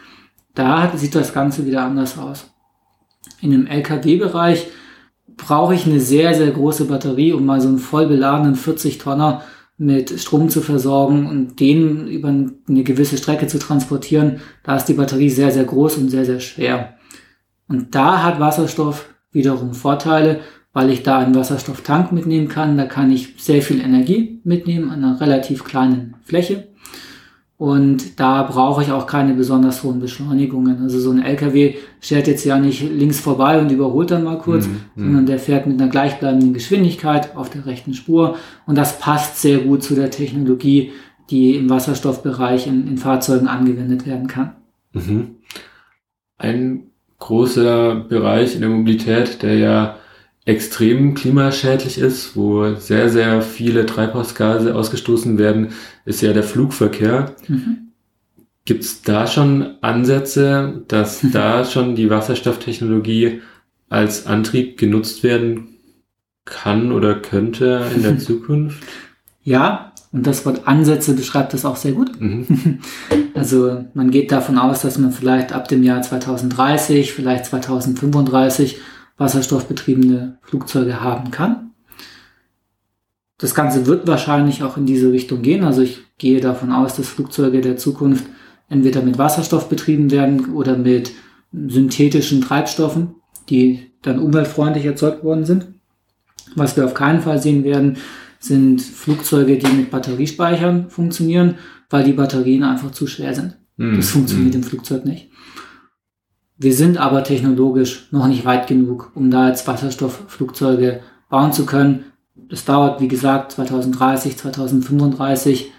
da 0.57 0.93
sieht 0.97 1.15
das 1.15 1.33
Ganze 1.33 1.67
wieder 1.67 1.83
anders 1.83 2.19
aus. 2.19 2.51
In 3.41 3.53
dem 3.53 3.67
LKW-Bereich 3.67 4.67
brauche 5.37 5.75
ich 5.75 5.87
eine 5.87 6.01
sehr, 6.01 6.35
sehr 6.35 6.51
große 6.51 6.87
Batterie, 6.87 7.33
um 7.33 7.47
mal 7.47 7.61
so 7.61 7.69
einen 7.69 7.79
voll 7.79 8.07
beladenen 8.07 8.57
40 8.57 8.99
Tonner 8.99 9.43
mit 9.79 10.19
Strom 10.19 10.49
zu 10.49 10.63
versorgen 10.63 11.27
und 11.27 11.61
den 11.61 12.09
über 12.09 12.29
eine 12.29 12.83
gewisse 12.83 13.19
Strecke 13.19 13.47
zu 13.47 13.59
transportieren. 13.59 14.41
Da 14.63 14.77
ist 14.77 14.87
die 14.87 14.95
Batterie 14.95 15.29
sehr, 15.29 15.51
sehr 15.51 15.65
groß 15.65 15.99
und 15.99 16.09
sehr, 16.09 16.25
sehr 16.25 16.41
schwer. 16.41 16.95
Und 17.69 17.95
da 17.95 18.23
hat 18.23 18.41
Wasserstoff 18.41 19.07
wiederum 19.33 19.75
Vorteile, 19.75 20.41
weil 20.73 20.89
ich 20.91 21.03
da 21.03 21.19
einen 21.19 21.35
Wasserstofftank 21.35 22.13
mitnehmen 22.13 22.49
kann. 22.49 22.79
Da 22.79 22.87
kann 22.87 23.13
ich 23.13 23.35
sehr 23.37 23.61
viel 23.61 23.81
Energie 23.81 24.41
mitnehmen 24.45 24.91
an 24.91 25.05
einer 25.05 25.21
relativ 25.21 25.65
kleinen 25.65 26.17
Fläche. 26.23 26.69
Und 27.59 28.21
da 28.21 28.43
brauche 28.43 28.83
ich 28.83 28.93
auch 28.93 29.07
keine 29.07 29.33
besonders 29.33 29.83
hohen 29.83 29.99
Beschleunigungen. 29.99 30.83
Also 30.83 31.01
so 31.01 31.11
ein 31.11 31.23
LKW 31.23 31.77
fährt 32.01 32.27
jetzt 32.27 32.45
ja 32.45 32.59
nicht 32.59 32.83
links 32.83 33.19
vorbei 33.19 33.59
und 33.59 33.73
überholt 33.73 34.11
dann 34.11 34.25
mal 34.25 34.39
kurz, 34.39 34.67
mhm, 34.67 34.81
mhm. 34.95 35.05
sondern 35.05 35.27
der 35.27 35.39
fährt 35.39 35.67
mit 35.67 35.81
einer 35.81 35.91
gleichbleibenden 35.91 36.53
Geschwindigkeit 36.53 37.35
auf 37.35 37.49
der 37.49 37.65
rechten 37.65 37.95
Spur. 37.95 38.37
Und 38.67 38.77
das 38.77 38.99
passt 38.99 39.41
sehr 39.41 39.59
gut 39.59 39.83
zu 39.83 39.95
der 39.95 40.11
Technologie, 40.11 40.93
die 41.31 41.57
im 41.57 41.71
Wasserstoffbereich 41.71 42.67
in, 42.67 42.87
in 42.87 42.99
Fahrzeugen 42.99 43.49
angewendet 43.49 44.07
werden 44.07 44.27
kann. 44.27 44.53
Mhm. 44.93 45.37
Ein 46.37 46.83
großer 47.19 47.95
Bereich 47.95 48.55
in 48.55 48.61
der 48.61 48.71
Mobilität, 48.71 49.43
der 49.43 49.57
ja 49.57 49.97
extrem 50.47 51.15
klimaschädlich 51.15 51.99
ist, 51.99 52.37
wo 52.37 52.75
sehr, 52.77 53.11
sehr 53.11 53.43
viele 53.43 53.85
Treibhausgase 53.85 54.75
ausgestoßen 54.75 55.39
werden, 55.39 55.73
ist 56.05 56.23
ja 56.23 56.33
der 56.33 56.45
Flugverkehr. 56.45 57.35
Mhm. 57.49 57.89
Gibt 58.65 58.85
es 58.85 59.03
da 59.03 59.27
schon 59.27 59.75
Ansätze, 59.83 60.85
dass 60.89 61.23
mhm. 61.23 61.31
da 61.33 61.65
schon 61.65 61.97
die 61.97 62.09
Wasserstofftechnologie 62.09 63.43
als 63.89 64.27
Antrieb 64.27 64.79
genutzt 64.79 65.25
werden 65.25 65.75
kann 66.45 66.93
oder 66.93 67.17
könnte 67.17 67.85
in 67.95 68.03
der 68.03 68.19
Zukunft? 68.21 68.83
Ja, 69.43 69.93
und 70.13 70.27
das 70.29 70.47
Wort 70.47 70.69
Ansätze 70.69 71.15
beschreibt 71.15 71.55
das 71.55 71.65
auch 71.65 71.77
sehr 71.77 71.93
gut. 71.93 72.19
Mhm. 72.21 72.79
Also 73.35 73.85
man 73.93 74.11
geht 74.11 74.33
davon 74.33 74.57
aus, 74.57 74.81
dass 74.81 74.97
man 74.97 75.13
vielleicht 75.13 75.53
ab 75.53 75.69
dem 75.69 75.83
Jahr 75.83 76.01
2030, 76.01 77.13
vielleicht 77.13 77.45
2035 77.45 78.79
wasserstoffbetriebene 79.19 80.39
Flugzeuge 80.43 81.01
haben 81.01 81.31
kann. 81.31 81.71
Das 83.39 83.55
Ganze 83.55 83.87
wird 83.87 84.07
wahrscheinlich 84.07 84.63
auch 84.63 84.77
in 84.77 84.87
diese 84.87 85.13
Richtung 85.13 85.43
gehen. 85.43 85.65
Also 85.65 85.83
ich 85.83 86.03
gehe 86.19 86.41
davon 86.41 86.73
aus, 86.73 86.97
dass 86.97 87.09
Flugzeuge 87.09 87.61
der 87.61 87.77
Zukunft 87.77 88.25
entweder 88.69 89.03
mit 89.03 89.19
Wasserstoff 89.19 89.69
betrieben 89.69 90.11
werden 90.11 90.55
oder 90.55 90.77
mit 90.77 91.13
synthetischen 91.53 92.41
Treibstoffen, 92.41 93.17
die 93.49 93.91
dann 94.03 94.19
umweltfreundlich 94.19 94.85
erzeugt 94.85 95.23
worden 95.23 95.45
sind. 95.45 95.69
Was 96.55 96.77
wir 96.77 96.85
auf 96.85 96.95
keinen 96.95 97.21
Fall 97.21 97.41
sehen 97.41 97.65
werden, 97.65 97.99
sind 98.39 98.81
Flugzeuge, 98.81 99.59
die 99.59 99.71
mit 99.73 99.91
Batteriespeichern 99.91 100.91
funktionieren, 100.91 101.57
weil 101.91 102.05
die 102.05 102.13
Batterien 102.13 102.63
einfach 102.63 102.93
zu 102.93 103.07
schwer 103.07 103.35
sind. 103.35 103.57
Mm, 103.77 103.97
das 103.97 104.11
funktioniert 104.11 104.55
mm. 104.55 104.57
im 104.59 104.63
Flugzeug 104.63 105.05
nicht. 105.05 105.31
Wir 106.59 106.73
sind 106.73 106.97
aber 106.97 107.23
technologisch 107.23 108.09
noch 108.13 108.27
nicht 108.27 108.45
weit 108.45 108.67
genug, 108.67 109.13
um 109.15 109.31
da 109.31 109.49
jetzt 109.49 109.69
Wasserstoffflugzeuge 109.69 111.01
bauen 111.29 111.53
zu 111.53 111.67
können. 111.67 112.07
Das 112.35 112.65
dauert, 112.65 113.01
wie 113.01 113.09
gesagt, 113.09 113.53
2030, 113.53 114.39
2035 114.39 115.73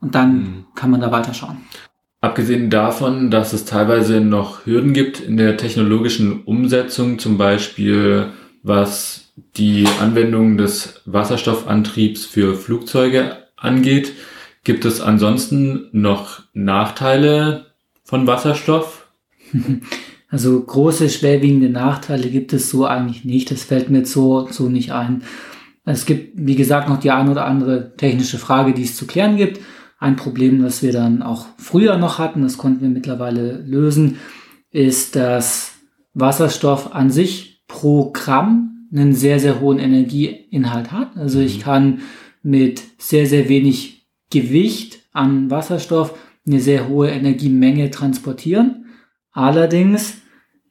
und 0.00 0.14
dann 0.14 0.36
mhm. 0.36 0.64
kann 0.74 0.90
man 0.90 1.00
da 1.00 1.10
weiterschauen. 1.10 1.58
Abgesehen 2.20 2.70
davon, 2.70 3.30
dass 3.30 3.52
es 3.52 3.66
teilweise 3.66 4.20
noch 4.20 4.64
Hürden 4.64 4.94
gibt 4.94 5.20
in 5.20 5.36
der 5.36 5.58
technologischen 5.58 6.42
Umsetzung, 6.44 7.18
zum 7.18 7.36
Beispiel 7.36 8.30
was 8.62 9.32
die 9.56 9.86
Anwendung 10.00 10.56
des 10.56 11.02
Wasserstoffantriebs 11.04 12.24
für 12.24 12.54
Flugzeuge 12.54 13.36
angeht, 13.56 14.14
gibt 14.64 14.86
es 14.86 15.02
ansonsten 15.02 15.88
noch 15.92 16.42
Nachteile 16.54 17.66
von 18.04 18.26
Wasserstoff? 18.26 19.03
Also 20.30 20.60
große, 20.60 21.10
schwerwiegende 21.10 21.68
Nachteile 21.68 22.28
gibt 22.28 22.52
es 22.52 22.68
so 22.68 22.86
eigentlich 22.86 23.24
nicht. 23.24 23.52
Das 23.52 23.62
fällt 23.62 23.88
mir 23.88 24.04
so, 24.04 24.48
so 24.50 24.68
nicht 24.68 24.90
ein. 24.90 25.22
Es 25.84 26.06
gibt, 26.06 26.32
wie 26.34 26.56
gesagt, 26.56 26.88
noch 26.88 26.98
die 26.98 27.12
ein 27.12 27.28
oder 27.28 27.44
andere 27.44 27.94
technische 27.96 28.38
Frage, 28.38 28.74
die 28.74 28.82
es 28.82 28.96
zu 28.96 29.06
klären 29.06 29.36
gibt. 29.36 29.60
Ein 30.00 30.16
Problem, 30.16 30.60
das 30.60 30.82
wir 30.82 30.90
dann 30.90 31.22
auch 31.22 31.46
früher 31.56 31.98
noch 31.98 32.18
hatten, 32.18 32.42
das 32.42 32.58
konnten 32.58 32.82
wir 32.82 32.88
mittlerweile 32.88 33.58
lösen, 33.58 34.16
ist, 34.72 35.14
dass 35.14 35.74
Wasserstoff 36.14 36.92
an 36.92 37.10
sich 37.10 37.62
pro 37.68 38.10
Gramm 38.10 38.88
einen 38.92 39.12
sehr, 39.12 39.38
sehr 39.38 39.60
hohen 39.60 39.78
Energieinhalt 39.78 40.90
hat. 40.90 41.16
Also 41.16 41.38
ich 41.38 41.58
mhm. 41.58 41.62
kann 41.62 42.00
mit 42.42 42.82
sehr, 42.98 43.26
sehr 43.26 43.48
wenig 43.48 44.08
Gewicht 44.30 44.98
an 45.12 45.48
Wasserstoff 45.48 46.18
eine 46.44 46.58
sehr 46.58 46.88
hohe 46.88 47.08
Energiemenge 47.10 47.90
transportieren. 47.90 48.83
Allerdings 49.34 50.14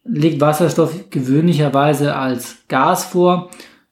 liegt 0.05 0.41
Wasserstoff 0.41 1.09
gewöhnlicherweise 1.09 2.15
als 2.15 2.57
Gas 2.69 3.05
vor 3.05 3.51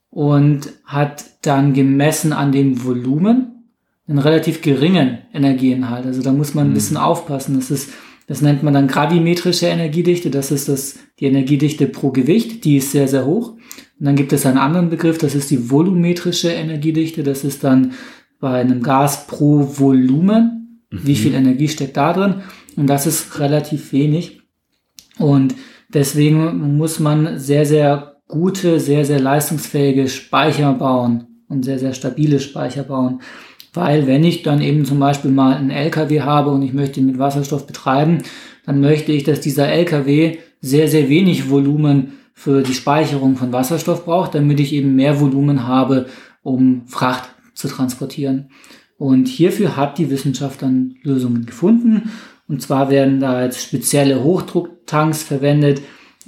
und 0.10 0.70
hat 0.86 1.25
dann 1.42 1.74
gemessen 1.74 2.34
an 2.34 2.51
dem 2.51 2.84
Volumen 2.84 3.66
einen 4.08 4.20
relativ 4.20 4.62
geringen 4.62 5.20
Energieinhalt. 5.34 6.06
Also 6.06 6.22
da 6.22 6.32
muss 6.32 6.54
man 6.54 6.68
ein 6.68 6.70
mhm. 6.72 6.75
bisschen 6.75 6.98
aufpassen. 6.98 7.56
Das 7.56 7.70
ist, 7.70 7.92
das 8.28 8.42
nennt 8.42 8.63
man 8.63 8.74
dann 8.74 8.88
gravimetrische 8.88 9.68
Energiedichte. 9.68 10.30
Das 10.30 10.51
ist 10.51 10.70
das, 10.70 11.00
die 11.20 11.25
Energiedichte 11.25 11.88
pro 11.88 12.12
Gewicht. 12.12 12.63
Die 12.66 12.78
ist 12.78 12.92
sehr, 12.92 13.08
sehr 13.08 13.25
hoch. 13.25 13.51
Und 14.00 14.06
dann 14.06 14.16
gibt 14.16 14.34
es 14.34 14.46
einen 14.46 14.58
anderen 14.58 14.90
Begriff. 14.90 15.18
Das 15.18 15.36
ist 15.36 15.51
die 15.51 15.70
volumetrische 15.70 16.50
Energiedichte. 16.50 17.24
Das 17.24 17.44
ist 17.44 17.63
dann 17.63 17.94
bei 18.40 18.60
einem 18.60 18.82
Gas 18.82 19.28
pro 19.28 19.80
Volumen. 19.80 20.82
Mhm. 20.90 21.00
Wie 21.04 21.16
viel 21.16 21.34
Energie 21.34 21.70
steckt 21.70 21.98
da 21.98 22.13
drin? 22.13 22.36
Und 22.75 22.88
das 22.88 23.06
ist 23.06 23.40
relativ 23.40 23.94
wenig. 23.94 24.40
Und 25.22 25.56
deswegen 25.90 26.78
muss 26.78 27.00
man 27.00 27.38
sehr, 27.38 27.66
sehr 27.66 28.18
gute, 28.28 28.80
sehr, 28.80 29.06
sehr 29.06 29.20
leistungsfähige 29.20 30.08
Speicher 30.08 30.74
bauen 30.74 31.44
und 31.48 31.63
sehr, 31.63 31.80
sehr 31.80 31.94
stabile 31.94 32.40
Speicher 32.40 32.84
bauen. 32.84 33.22
Weil 33.74 34.08
wenn 34.08 34.24
ich 34.24 34.44
dann 34.44 34.62
eben 34.62 34.86
zum 34.86 35.00
Beispiel 35.00 35.32
mal 35.32 35.56
einen 35.56 35.70
LKW 35.70 36.22
habe 36.22 36.50
und 36.50 36.62
ich 36.62 36.74
möchte 36.74 37.00
ihn 37.00 37.06
mit 37.06 37.20
Wasserstoff 37.20 37.68
betreiben, 37.68 38.20
dann 38.66 38.82
möchte 38.82 39.12
ich, 39.12 39.24
dass 39.24 39.40
dieser 39.40 39.68
LKW 39.68 40.38
sehr, 40.60 40.88
sehr 40.88 41.10
wenig 41.10 41.50
Volumen 41.50 42.13
für 42.34 42.63
die 42.63 42.74
Speicherung 42.74 43.36
von 43.36 43.54
Wasserstoff 43.54 44.06
braucht, 44.06 44.36
damit 44.36 44.60
ich 44.60 44.74
eben 44.74 44.96
mehr 44.96 45.20
Volumen 45.20 45.68
habe, 45.68 46.08
um 46.44 46.84
Fracht 46.88 47.30
zu 47.54 47.68
transportieren. 47.68 48.50
Und 48.98 49.28
hierfür 49.28 49.78
hat 49.78 49.98
die 49.98 50.10
Wissenschaft 50.10 50.62
dann 50.62 50.96
Lösungen 51.04 51.46
gefunden. 51.46 52.12
Und 52.51 52.62
zwar 52.62 52.89
werden 52.89 53.22
da 53.22 53.46
jetzt 53.46 53.63
spezielle 53.63 54.25
Hochdrucktanks 54.25 55.24
verwendet, 55.24 55.81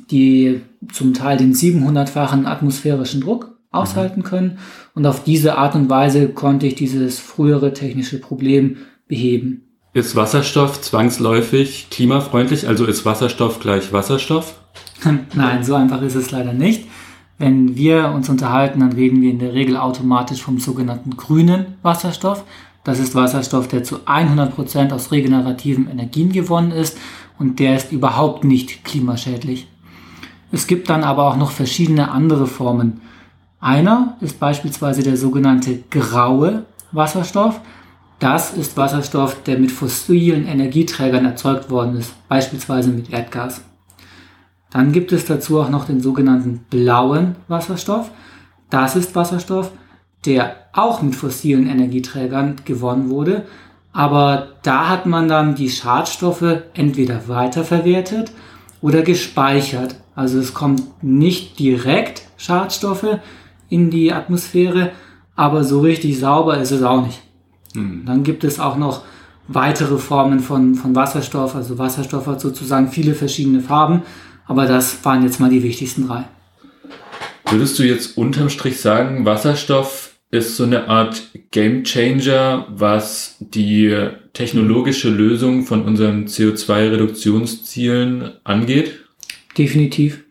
die 0.09 0.61
zum 0.89 1.13
Teil 1.13 1.35
den 1.35 1.53
700-fachen 1.53 2.45
atmosphärischen 2.45 3.19
Druck 3.19 3.57
aushalten 3.71 4.23
können. 4.23 4.57
Und 4.95 5.05
auf 5.05 5.25
diese 5.25 5.57
Art 5.57 5.75
und 5.75 5.89
Weise 5.89 6.29
konnte 6.29 6.65
ich 6.65 6.75
dieses 6.75 7.19
frühere 7.19 7.73
technische 7.73 8.21
Problem 8.21 8.77
beheben. 9.05 9.63
Ist 9.91 10.15
Wasserstoff 10.15 10.79
zwangsläufig 10.79 11.87
klimafreundlich? 11.91 12.69
Also 12.69 12.85
ist 12.85 13.03
Wasserstoff 13.03 13.59
gleich 13.59 13.91
Wasserstoff? 13.91 14.61
Nein, 15.35 15.65
so 15.65 15.75
einfach 15.75 16.01
ist 16.03 16.15
es 16.15 16.31
leider 16.31 16.53
nicht. 16.53 16.85
Wenn 17.37 17.75
wir 17.75 18.13
uns 18.15 18.29
unterhalten, 18.29 18.79
dann 18.79 18.93
reden 18.93 19.21
wir 19.21 19.29
in 19.29 19.39
der 19.39 19.53
Regel 19.53 19.75
automatisch 19.75 20.41
vom 20.41 20.57
sogenannten 20.57 21.17
grünen 21.17 21.75
Wasserstoff. 21.81 22.45
Das 22.83 22.99
ist 22.99 23.15
Wasserstoff, 23.15 23.67
der 23.67 23.83
zu 23.83 23.99
100 24.05 24.53
Prozent 24.53 24.91
aus 24.91 25.11
regenerativen 25.11 25.89
Energien 25.89 26.31
gewonnen 26.31 26.71
ist 26.71 26.97
und 27.39 27.59
der 27.59 27.77
ist 27.77 27.91
überhaupt 27.91 28.43
nicht 28.43 28.83
klimaschädlich. 28.83 29.67
Es 30.51 30.67
gibt 30.67 30.89
dann 30.89 31.03
aber 31.03 31.27
auch 31.27 31.37
noch 31.37 31.51
verschiedene 31.51 32.11
andere 32.11 32.45
Formen. 32.45 33.01
Einer 33.59 34.17
ist 34.19 34.39
beispielsweise 34.39 35.01
der 35.01 35.17
sogenannte 35.17 35.83
graue 35.89 36.65
Wasserstoff. 36.91 37.61
Das 38.19 38.53
ist 38.53 38.77
Wasserstoff, 38.77 39.41
der 39.43 39.57
mit 39.57 39.71
fossilen 39.71 40.45
Energieträgern 40.45 41.25
erzeugt 41.25 41.69
worden 41.69 41.97
ist, 41.97 42.13
beispielsweise 42.27 42.89
mit 42.89 43.11
Erdgas. 43.11 43.63
Dann 44.69 44.91
gibt 44.91 45.11
es 45.11 45.25
dazu 45.25 45.61
auch 45.61 45.69
noch 45.69 45.85
den 45.85 46.01
sogenannten 46.01 46.65
blauen 46.69 47.35
Wasserstoff. 47.47 48.11
Das 48.69 48.95
ist 48.95 49.15
Wasserstoff, 49.15 49.71
der 50.25 50.55
auch 50.73 51.01
mit 51.01 51.15
fossilen 51.15 51.67
Energieträgern 51.67 52.55
gewonnen 52.65 53.09
wurde. 53.09 53.45
Aber 53.91 54.47
da 54.63 54.89
hat 54.89 55.05
man 55.05 55.27
dann 55.27 55.55
die 55.55 55.69
Schadstoffe 55.69 56.63
entweder 56.73 57.27
weiterverwertet 57.27 58.31
oder 58.81 59.01
gespeichert. 59.03 59.95
Also 60.15 60.39
es 60.39 60.53
kommt 60.53 61.03
nicht 61.03 61.59
direkt 61.59 62.23
Schadstoffe 62.37 63.19
in 63.69 63.89
die 63.89 64.11
Atmosphäre, 64.11 64.91
aber 65.35 65.63
so 65.63 65.81
richtig 65.81 66.19
sauber 66.19 66.57
ist 66.57 66.71
es 66.71 66.83
auch 66.83 67.05
nicht. 67.05 67.21
Mhm. 67.73 68.03
Dann 68.05 68.23
gibt 68.23 68.43
es 68.43 68.59
auch 68.59 68.77
noch 68.77 69.03
weitere 69.47 69.97
Formen 69.97 70.39
von, 70.39 70.75
von 70.75 70.95
Wasserstoff. 70.95 71.55
Also 71.55 71.77
Wasserstoff 71.77 72.27
hat 72.27 72.41
sozusagen 72.41 72.89
viele 72.89 73.13
verschiedene 73.15 73.61
Farben, 73.61 74.03
aber 74.45 74.65
das 74.65 75.03
waren 75.05 75.23
jetzt 75.23 75.39
mal 75.39 75.49
die 75.49 75.63
wichtigsten 75.63 76.07
drei. 76.07 76.25
Würdest 77.49 77.77
du 77.77 77.83
jetzt 77.83 78.17
unterm 78.17 78.49
Strich 78.49 78.81
sagen, 78.81 79.25
Wasserstoff 79.25 80.12
ist 80.33 80.57
so 80.57 80.63
eine 80.63 80.87
Art 80.87 81.21
Game 81.51 81.83
Changer, 81.83 82.65
was 82.69 83.35
die 83.39 83.95
technologische 84.33 85.09
Lösung 85.09 85.63
von 85.63 85.85
unseren 85.85 86.25
CO2-Reduktionszielen 86.25 88.31
angeht? 88.43 88.93
Definitiv. 89.55 90.23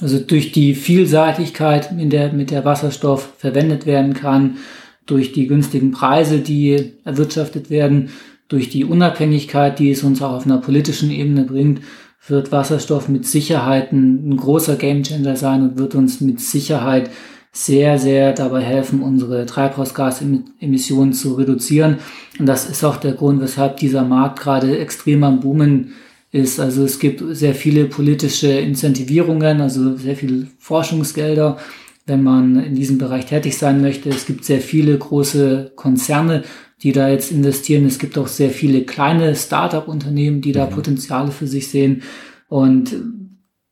Also 0.00 0.20
durch 0.20 0.52
die 0.52 0.76
Vielseitigkeit, 0.76 1.90
in 1.90 2.10
der, 2.10 2.32
mit 2.32 2.52
der 2.52 2.64
Wasserstoff 2.64 3.32
verwendet 3.38 3.86
werden 3.86 4.14
kann, 4.14 4.58
durch 5.06 5.32
die 5.32 5.48
günstigen 5.48 5.90
Preise, 5.90 6.38
die 6.38 6.92
erwirtschaftet 7.04 7.70
werden, 7.70 8.10
durch 8.46 8.68
die 8.68 8.84
Unabhängigkeit, 8.84 9.80
die 9.80 9.90
es 9.90 10.04
uns 10.04 10.22
auch 10.22 10.34
auf 10.34 10.46
einer 10.46 10.58
politischen 10.58 11.10
Ebene 11.10 11.42
bringt, 11.42 11.80
wird 12.28 12.52
Wasserstoff 12.52 13.08
mit 13.08 13.26
Sicherheit 13.26 13.90
ein, 13.90 14.30
ein 14.30 14.36
großer 14.36 14.76
Gamechanger 14.76 15.34
sein 15.34 15.62
und 15.62 15.76
wird 15.76 15.96
uns 15.96 16.20
mit 16.20 16.40
Sicherheit 16.40 17.10
sehr, 17.52 17.98
sehr 17.98 18.32
dabei 18.32 18.62
helfen, 18.62 19.02
unsere 19.02 19.46
Treibhausgasemissionen 19.46 21.12
zu 21.12 21.34
reduzieren. 21.34 21.98
Und 22.38 22.46
das 22.46 22.68
ist 22.68 22.84
auch 22.84 22.96
der 22.96 23.12
Grund, 23.12 23.40
weshalb 23.40 23.78
dieser 23.78 24.04
Markt 24.04 24.40
gerade 24.40 24.78
extrem 24.78 25.24
am 25.24 25.40
Boomen 25.40 25.92
ist. 26.30 26.60
Also 26.60 26.84
es 26.84 26.98
gibt 26.98 27.22
sehr 27.36 27.54
viele 27.54 27.86
politische 27.86 28.48
Incentivierungen, 28.48 29.60
also 29.60 29.96
sehr 29.96 30.16
viele 30.16 30.46
Forschungsgelder, 30.58 31.58
wenn 32.06 32.22
man 32.22 32.62
in 32.62 32.74
diesem 32.74 32.98
Bereich 32.98 33.26
tätig 33.26 33.56
sein 33.56 33.80
möchte. 33.80 34.10
Es 34.10 34.26
gibt 34.26 34.44
sehr 34.44 34.60
viele 34.60 34.96
große 34.96 35.72
Konzerne, 35.74 36.44
die 36.82 36.92
da 36.92 37.08
jetzt 37.08 37.32
investieren. 37.32 37.86
Es 37.86 37.98
gibt 37.98 38.16
auch 38.18 38.28
sehr 38.28 38.50
viele 38.50 38.84
kleine 38.84 39.34
Start-up-Unternehmen, 39.34 40.40
die 40.40 40.52
da 40.52 40.66
mhm. 40.66 40.70
Potenziale 40.70 41.30
für 41.32 41.46
sich 41.46 41.68
sehen. 41.68 42.02
Und 42.48 42.94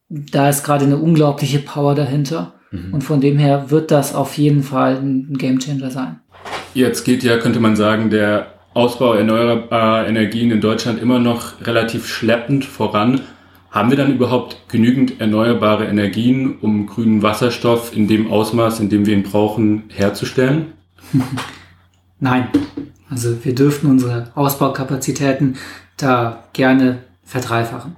da 0.08 0.48
ist 0.48 0.64
gerade 0.64 0.84
eine 0.84 0.98
unglaubliche 0.98 1.58
Power 1.58 1.94
dahinter. 1.94 2.54
Mhm. 2.70 2.94
Und 2.94 3.04
von 3.04 3.20
dem 3.20 3.38
her 3.38 3.70
wird 3.70 3.90
das 3.90 4.14
auf 4.14 4.36
jeden 4.38 4.62
Fall 4.62 4.96
ein 4.96 5.36
Gamechanger 5.36 5.90
sein. 5.90 6.20
Jetzt 6.74 7.04
geht 7.04 7.22
ja, 7.22 7.38
könnte 7.38 7.60
man 7.60 7.76
sagen, 7.76 8.10
der 8.10 8.54
Ausbau 8.74 9.14
erneuerbarer 9.14 10.06
Energien 10.06 10.50
in 10.50 10.60
Deutschland 10.60 11.00
immer 11.00 11.18
noch 11.18 11.66
relativ 11.66 12.06
schleppend 12.06 12.64
voran. 12.64 13.22
Haben 13.70 13.90
wir 13.90 13.96
dann 13.96 14.14
überhaupt 14.14 14.68
genügend 14.68 15.20
erneuerbare 15.20 15.86
Energien, 15.86 16.56
um 16.60 16.86
grünen 16.86 17.22
Wasserstoff 17.22 17.96
in 17.96 18.08
dem 18.08 18.30
Ausmaß, 18.30 18.80
in 18.80 18.90
dem 18.90 19.06
wir 19.06 19.14
ihn 19.14 19.22
brauchen, 19.22 19.84
herzustellen? 19.88 20.72
Nein. 22.20 22.48
Also 23.08 23.44
wir 23.44 23.54
dürften 23.54 23.86
unsere 23.86 24.32
Ausbaukapazitäten 24.34 25.56
da 25.96 26.44
gerne 26.52 26.98
verdreifachen. 27.24 27.96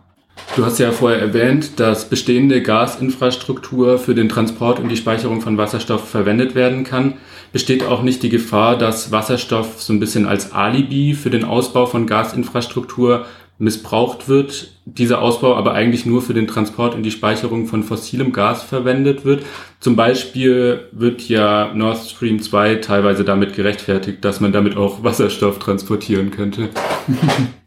Du 0.57 0.65
hast 0.65 0.79
ja 0.79 0.91
vorher 0.91 1.21
erwähnt, 1.21 1.79
dass 1.79 2.09
bestehende 2.09 2.63
Gasinfrastruktur 2.63 3.99
für 3.99 4.15
den 4.15 4.29
Transport 4.29 4.81
und 4.81 4.89
die 4.89 4.97
Speicherung 4.97 5.41
von 5.41 5.57
Wasserstoff 5.57 6.09
verwendet 6.09 6.55
werden 6.55 6.85
kann. 6.85 7.15
Besteht 7.53 7.85
auch 7.85 8.03
nicht 8.03 8.23
die 8.23 8.29
Gefahr, 8.29 8.77
dass 8.77 9.13
Wasserstoff 9.13 9.81
so 9.81 9.93
ein 9.93 10.01
bisschen 10.01 10.27
als 10.27 10.53
Alibi 10.53 11.15
für 11.15 11.31
den 11.31 11.45
Ausbau 11.45 11.87
von 11.87 12.07
Gasinfrastruktur 12.07 13.27
missbraucht 13.59 14.29
wird, 14.29 14.73
dieser 14.85 15.21
Ausbau 15.21 15.57
aber 15.57 15.75
eigentlich 15.75 16.07
nur 16.07 16.23
für 16.23 16.35
den 16.35 16.47
Transport 16.47 16.95
und 16.95 17.03
die 17.03 17.11
Speicherung 17.11 17.67
von 17.67 17.83
fossilem 17.83 18.33
Gas 18.33 18.63
verwendet 18.63 19.25
wird. 19.25 19.45
Zum 19.81 19.97
Beispiel 19.97 20.89
wird 20.93 21.29
ja 21.29 21.73
Nord 21.75 21.99
Stream 21.99 22.41
2 22.41 22.77
teilweise 22.77 23.25
damit 23.25 23.55
gerechtfertigt, 23.55 24.25
dass 24.25 24.41
man 24.41 24.53
damit 24.53 24.77
auch 24.77 25.03
Wasserstoff 25.03 25.59
transportieren 25.59 26.31
könnte. 26.31 26.69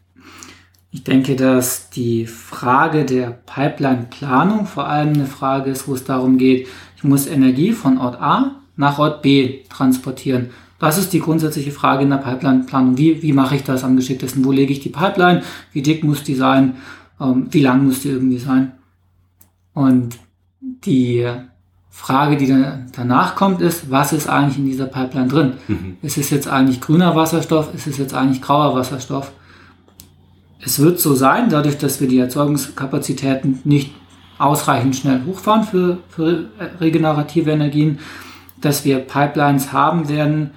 Ich 0.94 1.04
denke, 1.04 1.36
dass 1.36 1.88
die 1.88 2.26
Frage 2.26 3.06
der 3.06 3.30
Pipeline-Planung 3.30 4.66
vor 4.66 4.86
allem 4.86 5.14
eine 5.14 5.26
Frage 5.26 5.70
ist, 5.70 5.88
wo 5.88 5.94
es 5.94 6.04
darum 6.04 6.36
geht, 6.36 6.68
ich 6.96 7.02
muss 7.02 7.26
Energie 7.26 7.72
von 7.72 7.96
Ort 7.96 8.20
A 8.20 8.56
nach 8.76 8.98
Ort 8.98 9.22
B 9.22 9.60
transportieren. 9.70 10.50
Das 10.78 10.98
ist 10.98 11.14
die 11.14 11.20
grundsätzliche 11.20 11.70
Frage 11.70 12.02
in 12.02 12.10
der 12.10 12.18
Pipeline-Planung. 12.18 12.98
Wie, 12.98 13.22
wie 13.22 13.32
mache 13.32 13.56
ich 13.56 13.64
das 13.64 13.84
am 13.84 13.96
geschicktesten? 13.96 14.44
Wo 14.44 14.52
lege 14.52 14.72
ich 14.72 14.80
die 14.80 14.90
Pipeline? 14.90 15.42
Wie 15.72 15.80
dick 15.80 16.04
muss 16.04 16.24
die 16.24 16.34
sein? 16.34 16.76
Ähm, 17.18 17.46
wie 17.50 17.62
lang 17.62 17.86
muss 17.86 18.02
die 18.02 18.10
irgendwie 18.10 18.38
sein? 18.38 18.72
Und 19.72 20.18
die 20.60 21.26
Frage, 21.88 22.36
die 22.36 22.48
dann 22.48 22.90
danach 22.94 23.34
kommt, 23.34 23.62
ist, 23.62 23.90
was 23.90 24.12
ist 24.12 24.28
eigentlich 24.28 24.58
in 24.58 24.66
dieser 24.66 24.86
Pipeline 24.86 25.28
drin? 25.28 25.52
Mhm. 25.68 25.96
Ist 26.02 26.18
es 26.18 26.28
jetzt 26.28 26.48
eigentlich 26.48 26.82
grüner 26.82 27.16
Wasserstoff? 27.16 27.72
Ist 27.74 27.86
es 27.86 27.96
jetzt 27.96 28.12
eigentlich 28.12 28.42
grauer 28.42 28.74
Wasserstoff? 28.74 29.32
Es 30.64 30.78
wird 30.78 31.00
so 31.00 31.14
sein, 31.14 31.50
dadurch, 31.50 31.76
dass 31.76 32.00
wir 32.00 32.08
die 32.08 32.18
Erzeugungskapazitäten 32.18 33.60
nicht 33.64 33.92
ausreichend 34.38 34.96
schnell 34.96 35.22
hochfahren 35.26 35.64
für, 35.64 35.98
für 36.08 36.46
regenerative 36.80 37.50
Energien, 37.50 37.98
dass 38.60 38.84
wir 38.84 39.00
Pipelines 39.00 39.72
haben 39.72 40.08
werden, 40.08 40.52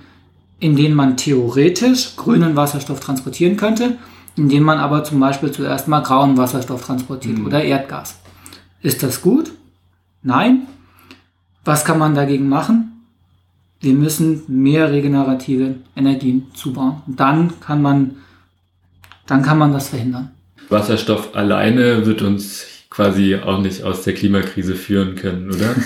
in 0.60 0.76
denen 0.76 0.96
man 0.96 1.18
theoretisch 1.18 2.16
grünen 2.16 2.56
Wasserstoff 2.56 3.00
transportieren 3.00 3.58
könnte. 3.58 3.98
indem 4.38 4.64
man 4.64 4.80
aber 4.80 5.04
zum 5.04 5.20
Beispiel 5.20 5.52
zuerst 5.52 5.88
mal 5.88 6.02
grauen 6.02 6.38
Wasserstoff 6.38 6.86
transportiert 6.86 7.38
mhm. 7.38 7.46
oder 7.46 7.64
Erdgas. 7.64 8.20
Ist 8.82 9.02
das 9.02 9.22
gut? 9.22 9.54
Nein. 10.22 10.68
Was 11.64 11.86
kann 11.86 11.98
man 11.98 12.16
dagegen 12.16 12.50
machen? 12.50 13.06
Wir 13.80 13.94
müssen 13.94 14.44
mehr 14.48 14.92
regenerative 14.92 15.76
Energien 15.96 16.48
zubauen. 16.54 17.02
Und 17.08 17.20
dann 17.20 17.60
kann 17.60 17.82
man, 17.82 18.18
dann 19.28 19.42
kann 19.42 19.58
man 19.58 19.72
das 19.74 19.90
verhindern. 19.90 20.32
Wasserstoff 20.70 21.36
alleine 21.36 22.06
wird 22.06 22.22
uns 22.22 22.66
quasi 22.90 23.36
auch 23.36 23.60
nicht 23.60 23.84
aus 23.84 24.04
der 24.04 24.14
Klimakrise 24.14 24.76
führen 24.76 25.16
können, 25.16 25.52
oder? 25.52 25.76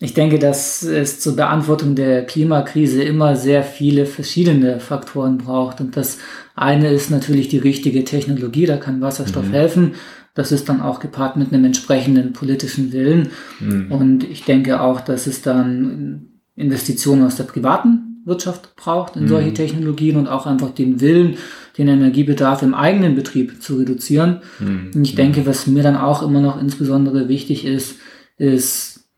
Ich 0.00 0.14
denke, 0.14 0.38
dass 0.38 0.84
es 0.84 1.18
zur 1.18 1.34
Beantwortung 1.34 1.96
der 1.96 2.24
Klimakrise 2.24 3.02
immer 3.02 3.34
sehr 3.34 3.64
viele 3.64 4.06
verschiedene 4.06 4.78
Faktoren 4.78 5.38
braucht. 5.38 5.80
Und 5.80 5.96
das 5.96 6.18
eine 6.54 6.92
ist 6.92 7.10
natürlich 7.10 7.48
die 7.48 7.58
richtige 7.58 8.04
Technologie, 8.04 8.66
da 8.66 8.76
kann 8.76 9.00
Wasserstoff 9.00 9.48
mhm. 9.48 9.52
helfen. 9.52 9.94
Das 10.34 10.52
ist 10.52 10.68
dann 10.68 10.82
auch 10.82 11.00
gepaart 11.00 11.36
mit 11.36 11.52
einem 11.52 11.64
entsprechenden 11.64 12.32
politischen 12.32 12.92
Willen. 12.92 13.30
Mhm. 13.58 13.90
Und 13.90 14.24
ich 14.24 14.44
denke 14.44 14.80
auch, 14.80 15.00
dass 15.00 15.26
es 15.26 15.42
dann 15.42 16.28
Investitionen 16.54 17.24
aus 17.24 17.34
der 17.34 17.44
privaten 17.44 18.22
Wirtschaft 18.24 18.76
braucht 18.76 19.16
in 19.16 19.24
mhm. 19.24 19.28
solche 19.28 19.54
Technologien 19.54 20.16
und 20.16 20.28
auch 20.28 20.46
einfach 20.46 20.70
den 20.70 21.00
Willen, 21.00 21.38
den 21.78 21.88
Energiebedarf 21.88 22.62
im 22.62 22.74
eigenen 22.74 23.14
Betrieb 23.14 23.62
zu 23.62 23.76
reduzieren. 23.76 24.40
Mhm. 24.58 24.90
Und 24.94 25.04
ich 25.04 25.14
denke, 25.14 25.46
was 25.46 25.66
mir 25.66 25.82
dann 25.82 25.96
auch 25.96 26.22
immer 26.22 26.40
noch 26.40 26.60
insbesondere 26.60 27.28
wichtig 27.28 27.64
ist, 27.64 28.00
ist 28.36 29.08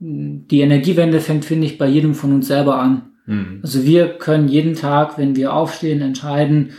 die 0.00 0.60
Energiewende 0.60 1.20
fängt, 1.20 1.44
finde 1.44 1.66
ich, 1.66 1.78
bei 1.78 1.88
jedem 1.88 2.14
von 2.14 2.32
uns 2.32 2.46
selber 2.46 2.78
an. 2.78 3.10
Mhm. 3.26 3.60
Also 3.62 3.84
wir 3.84 4.08
können 4.08 4.48
jeden 4.48 4.74
Tag, 4.74 5.18
wenn 5.18 5.36
wir 5.36 5.52
aufstehen, 5.52 6.00
entscheiden, 6.00 6.70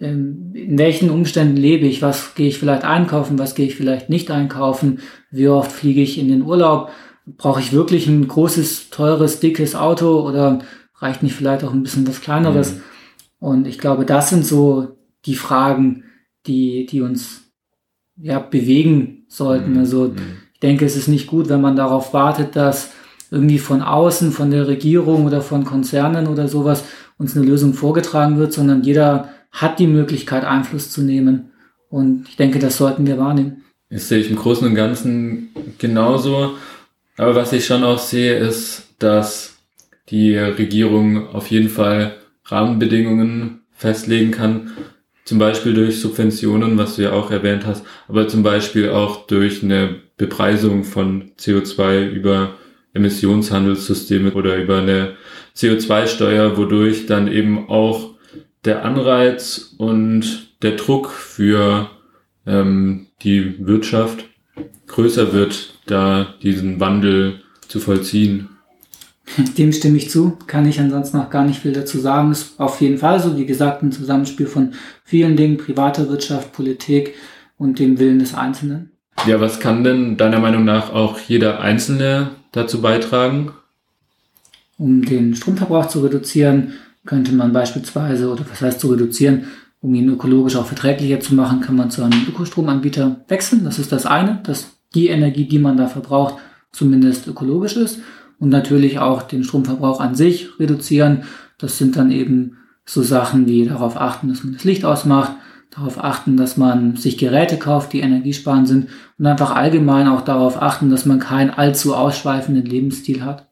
ähm, 0.00 0.52
in 0.54 0.78
welchen 0.78 1.10
Umständen 1.10 1.56
lebe 1.56 1.86
ich, 1.86 2.02
was 2.02 2.34
gehe 2.34 2.48
ich 2.48 2.58
vielleicht 2.58 2.84
einkaufen, 2.84 3.38
was 3.38 3.54
gehe 3.54 3.66
ich 3.66 3.74
vielleicht 3.74 4.08
nicht 4.10 4.30
einkaufen, 4.30 5.00
wie 5.30 5.48
oft 5.48 5.72
fliege 5.72 6.00
ich 6.00 6.18
in 6.18 6.28
den 6.28 6.42
Urlaub, 6.42 6.90
brauche 7.26 7.60
ich 7.60 7.72
wirklich 7.72 8.06
ein 8.06 8.26
großes, 8.26 8.90
teures, 8.90 9.40
dickes 9.40 9.74
Auto 9.74 10.20
oder 10.20 10.60
reicht 10.96 11.22
nicht 11.22 11.34
vielleicht 11.34 11.64
auch 11.64 11.72
ein 11.72 11.82
bisschen 11.82 12.06
was 12.06 12.20
kleineres? 12.20 12.76
Mhm. 12.76 12.80
Und 13.40 13.66
ich 13.66 13.78
glaube, 13.78 14.04
das 14.04 14.30
sind 14.30 14.44
so 14.44 14.96
die 15.24 15.36
Fragen, 15.36 16.04
die, 16.46 16.86
die 16.86 17.00
uns 17.00 17.42
ja 18.16 18.38
bewegen 18.38 19.24
sollten. 19.28 19.72
Mhm. 19.72 19.78
Also 19.78 20.08
mhm. 20.08 20.16
Ich 20.58 20.60
denke, 20.60 20.84
es 20.84 20.96
ist 20.96 21.06
nicht 21.06 21.28
gut, 21.28 21.48
wenn 21.48 21.60
man 21.60 21.76
darauf 21.76 22.12
wartet, 22.12 22.56
dass 22.56 22.90
irgendwie 23.30 23.60
von 23.60 23.80
außen, 23.80 24.32
von 24.32 24.50
der 24.50 24.66
Regierung 24.66 25.24
oder 25.24 25.40
von 25.40 25.64
Konzernen 25.64 26.26
oder 26.26 26.48
sowas 26.48 26.82
uns 27.16 27.36
eine 27.36 27.46
Lösung 27.46 27.74
vorgetragen 27.74 28.38
wird, 28.38 28.52
sondern 28.52 28.82
jeder 28.82 29.28
hat 29.52 29.78
die 29.78 29.86
Möglichkeit, 29.86 30.44
Einfluss 30.44 30.90
zu 30.90 31.02
nehmen. 31.02 31.52
Und 31.90 32.28
ich 32.28 32.34
denke, 32.34 32.58
das 32.58 32.76
sollten 32.76 33.06
wir 33.06 33.18
wahrnehmen. 33.18 33.62
Das 33.88 34.08
sehe 34.08 34.18
ich 34.18 34.30
im 34.30 34.34
Großen 34.34 34.66
und 34.66 34.74
Ganzen 34.74 35.50
genauso. 35.78 36.54
Aber 37.16 37.36
was 37.36 37.52
ich 37.52 37.64
schon 37.64 37.84
auch 37.84 38.00
sehe, 38.00 38.36
ist, 38.36 38.88
dass 38.98 39.58
die 40.08 40.36
Regierung 40.36 41.28
auf 41.28 41.52
jeden 41.52 41.68
Fall 41.68 42.16
Rahmenbedingungen 42.48 43.62
festlegen 43.72 44.32
kann, 44.32 44.72
zum 45.24 45.38
Beispiel 45.38 45.74
durch 45.74 46.00
Subventionen, 46.00 46.78
was 46.78 46.96
du 46.96 47.02
ja 47.02 47.12
auch 47.12 47.30
erwähnt 47.30 47.66
hast, 47.66 47.84
aber 48.08 48.28
zum 48.28 48.42
Beispiel 48.42 48.90
auch 48.90 49.26
durch 49.26 49.62
eine 49.62 49.96
Bepreisung 50.16 50.84
von 50.84 51.32
CO2 51.38 52.08
über 52.08 52.54
Emissionshandelssysteme 52.94 54.32
oder 54.32 54.56
über 54.56 54.78
eine 54.78 55.16
CO2-Steuer, 55.54 56.56
wodurch 56.56 57.06
dann 57.06 57.28
eben 57.28 57.68
auch 57.68 58.14
der 58.64 58.84
Anreiz 58.84 59.74
und 59.78 60.48
der 60.62 60.72
Druck 60.72 61.10
für 61.10 61.90
ähm, 62.46 63.06
die 63.22 63.66
Wirtschaft 63.66 64.24
größer 64.86 65.32
wird, 65.32 65.74
da 65.86 66.34
diesen 66.42 66.80
Wandel 66.80 67.42
zu 67.68 67.80
vollziehen. 67.80 68.48
Dem 69.36 69.72
stimme 69.72 69.96
ich 69.96 70.10
zu, 70.10 70.36
kann 70.46 70.68
ich 70.68 70.80
ansonsten 70.80 71.18
noch 71.18 71.30
gar 71.30 71.44
nicht 71.44 71.60
viel 71.60 71.72
dazu 71.72 71.98
sagen. 71.98 72.32
Ist 72.32 72.58
auf 72.58 72.80
jeden 72.80 72.98
Fall 72.98 73.20
so, 73.20 73.36
wie 73.36 73.46
gesagt, 73.46 73.82
ein 73.82 73.92
Zusammenspiel 73.92 74.46
von 74.46 74.72
vielen 75.04 75.36
Dingen, 75.36 75.58
privater 75.58 76.08
Wirtschaft, 76.08 76.52
Politik 76.52 77.14
und 77.56 77.78
dem 77.78 77.98
Willen 77.98 78.18
des 78.18 78.34
Einzelnen. 78.34 78.92
Ja, 79.26 79.40
was 79.40 79.60
kann 79.60 79.84
denn 79.84 80.16
deiner 80.16 80.38
Meinung 80.38 80.64
nach 80.64 80.92
auch 80.92 81.18
jeder 81.18 81.60
Einzelne 81.60 82.30
dazu 82.52 82.80
beitragen? 82.80 83.52
Um 84.78 85.04
den 85.04 85.34
Stromverbrauch 85.34 85.86
zu 85.88 86.00
reduzieren, 86.00 86.74
könnte 87.04 87.32
man 87.32 87.52
beispielsweise, 87.52 88.30
oder 88.30 88.44
was 88.48 88.60
heißt 88.60 88.80
zu 88.80 88.88
reduzieren, 88.88 89.48
um 89.80 89.94
ihn 89.94 90.08
ökologisch 90.08 90.56
auch 90.56 90.66
verträglicher 90.66 91.20
zu 91.20 91.34
machen, 91.34 91.60
kann 91.60 91.76
man 91.76 91.90
zu 91.90 92.02
einem 92.02 92.26
Ökostromanbieter 92.28 93.24
wechseln. 93.28 93.64
Das 93.64 93.78
ist 93.78 93.92
das 93.92 94.06
eine, 94.06 94.40
dass 94.44 94.78
die 94.94 95.08
Energie, 95.08 95.46
die 95.46 95.58
man 95.58 95.76
da 95.76 95.86
verbraucht, 95.86 96.36
zumindest 96.72 97.26
ökologisch 97.26 97.76
ist 97.76 98.00
und 98.38 98.48
natürlich 98.50 98.98
auch 98.98 99.22
den 99.22 99.44
Stromverbrauch 99.44 100.00
an 100.00 100.14
sich 100.14 100.58
reduzieren. 100.58 101.24
Das 101.58 101.78
sind 101.78 101.96
dann 101.96 102.10
eben 102.10 102.58
so 102.84 103.02
Sachen 103.02 103.46
wie 103.46 103.66
darauf 103.66 104.00
achten, 104.00 104.28
dass 104.28 104.44
man 104.44 104.54
das 104.54 104.64
Licht 104.64 104.84
ausmacht, 104.84 105.32
darauf 105.70 106.02
achten, 106.02 106.36
dass 106.36 106.56
man 106.56 106.96
sich 106.96 107.18
Geräte 107.18 107.58
kauft, 107.58 107.92
die 107.92 108.00
energiesparend 108.00 108.66
sind 108.66 108.88
und 109.18 109.26
einfach 109.26 109.54
allgemein 109.54 110.08
auch 110.08 110.22
darauf 110.22 110.60
achten, 110.60 110.90
dass 110.90 111.04
man 111.04 111.18
keinen 111.18 111.50
allzu 111.50 111.94
ausschweifenden 111.94 112.64
Lebensstil 112.64 113.24
hat. 113.24 113.46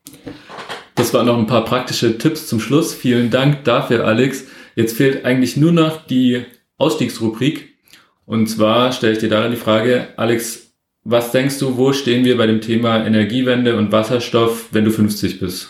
Das 0.94 1.12
waren 1.12 1.26
noch 1.26 1.36
ein 1.36 1.46
paar 1.46 1.64
praktische 1.64 2.16
Tipps 2.16 2.46
zum 2.46 2.58
Schluss. 2.58 2.94
Vielen 2.94 3.30
Dank 3.30 3.64
dafür, 3.64 4.06
Alex. 4.06 4.44
Jetzt 4.76 4.96
fehlt 4.96 5.24
eigentlich 5.26 5.56
nur 5.56 5.72
noch 5.72 6.06
die 6.06 6.44
Ausstiegsrubrik. 6.78 7.76
Und 8.24 8.48
zwar 8.48 8.92
stelle 8.92 9.12
ich 9.12 9.18
dir 9.18 9.28
darin 9.28 9.52
die 9.52 9.58
Frage, 9.58 10.08
Alex, 10.16 10.65
was 11.08 11.30
denkst 11.30 11.60
du, 11.60 11.76
wo 11.76 11.92
stehen 11.92 12.24
wir 12.24 12.36
bei 12.36 12.46
dem 12.46 12.60
Thema 12.60 13.04
Energiewende 13.06 13.76
und 13.76 13.92
Wasserstoff, 13.92 14.68
wenn 14.72 14.84
du 14.84 14.90
50 14.90 15.38
bist? 15.38 15.68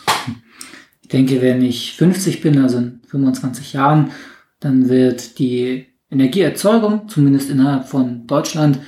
Ich 1.03 1.09
denke, 1.09 1.41
wenn 1.41 1.61
ich 1.61 1.93
50 1.93 2.41
bin, 2.41 2.57
also 2.57 2.79
in 2.79 3.01
25 3.07 3.73
Jahren, 3.73 4.11
dann 4.59 4.89
wird 4.89 5.37
die 5.37 5.85
Energieerzeugung, 6.09 7.07
zumindest 7.07 7.51
innerhalb 7.51 7.87
von 7.87 8.25
Deutschland, 8.25 8.79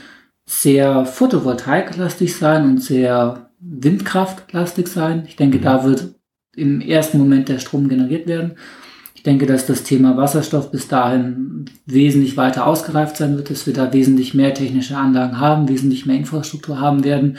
sehr 0.45 1.05
photovoltaiklastig 1.05 2.35
sein 2.35 2.65
und 2.65 2.83
sehr 2.83 3.51
windkraftlastig 3.59 4.87
sein. 4.87 5.25
Ich 5.27 5.35
denke, 5.35 5.59
mhm. 5.59 5.61
da 5.61 5.83
wird 5.83 6.15
im 6.55 6.81
ersten 6.81 7.19
Moment 7.19 7.47
der 7.47 7.59
Strom 7.59 7.87
generiert 7.87 8.27
werden. 8.27 8.55
Ich 9.19 9.23
denke, 9.23 9.45
dass 9.45 9.65
das 9.65 9.83
Thema 9.83 10.15
Wasserstoff 10.15 10.71
bis 10.71 10.87
dahin 10.87 11.65
wesentlich 11.85 12.37
weiter 12.37 12.65
ausgereift 12.65 13.17
sein 13.17 13.35
wird, 13.35 13.49
dass 13.49 13.67
wir 13.67 13.73
da 13.73 13.91
wesentlich 13.91 14.33
mehr 14.33 14.53
technische 14.53 14.95
Anlagen 14.95 15.41
haben, 15.41 15.67
wesentlich 15.67 16.05
mehr 16.05 16.15
Infrastruktur 16.15 16.79
haben 16.79 17.03
werden. 17.03 17.37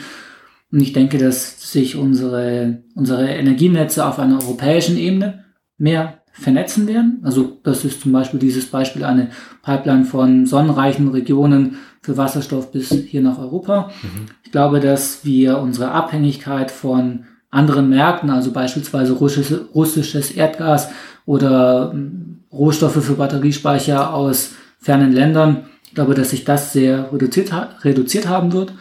Und 0.71 0.79
ich 0.79 0.93
denke, 0.93 1.17
dass 1.17 1.71
sich 1.71 1.95
unsere, 1.95 2.83
unsere 2.93 3.27
Energienetze 3.27 4.05
auf 4.05 4.19
einer 4.19 4.39
europäischen 4.43 4.95
Ebene 4.95 5.43
mehr 5.79 6.19
vernetzen 6.33 6.85
werden. 6.85 7.19
Also 7.23 7.57
das 7.63 7.83
ist 7.83 8.01
zum 8.01 8.11
Beispiel 8.11 8.39
dieses 8.39 8.67
Beispiel 8.67 9.03
eine 9.03 9.31
Pipeline 9.63 10.05
von 10.05 10.45
sonnenreichen 10.45 11.07
Regionen 11.07 11.77
für 12.03 12.15
Wasserstoff 12.15 12.71
bis 12.71 12.91
hier 12.91 13.21
nach 13.21 13.39
Europa. 13.39 13.89
Mhm. 14.03 14.27
Ich 14.43 14.51
glaube, 14.51 14.81
dass 14.81 15.25
wir 15.25 15.57
unsere 15.57 15.89
Abhängigkeit 15.89 16.69
von 16.69 17.25
anderen 17.49 17.89
Märkten, 17.89 18.29
also 18.29 18.51
beispielsweise 18.51 19.13
russisches, 19.13 19.61
russisches 19.75 20.29
Erdgas, 20.29 20.89
oder 21.25 21.91
ähm, 21.93 22.41
Rohstoffe 22.51 23.03
für 23.03 23.13
Batteriespeicher 23.13 24.13
aus 24.13 24.53
fernen 24.79 25.13
Ländern. 25.13 25.65
Ich 25.85 25.95
glaube, 25.95 26.13
dass 26.13 26.31
sich 26.31 26.43
das 26.43 26.73
sehr 26.73 27.11
reduziert, 27.13 27.53
reduziert 27.83 28.27
haben 28.27 28.53
wird. 28.53 28.73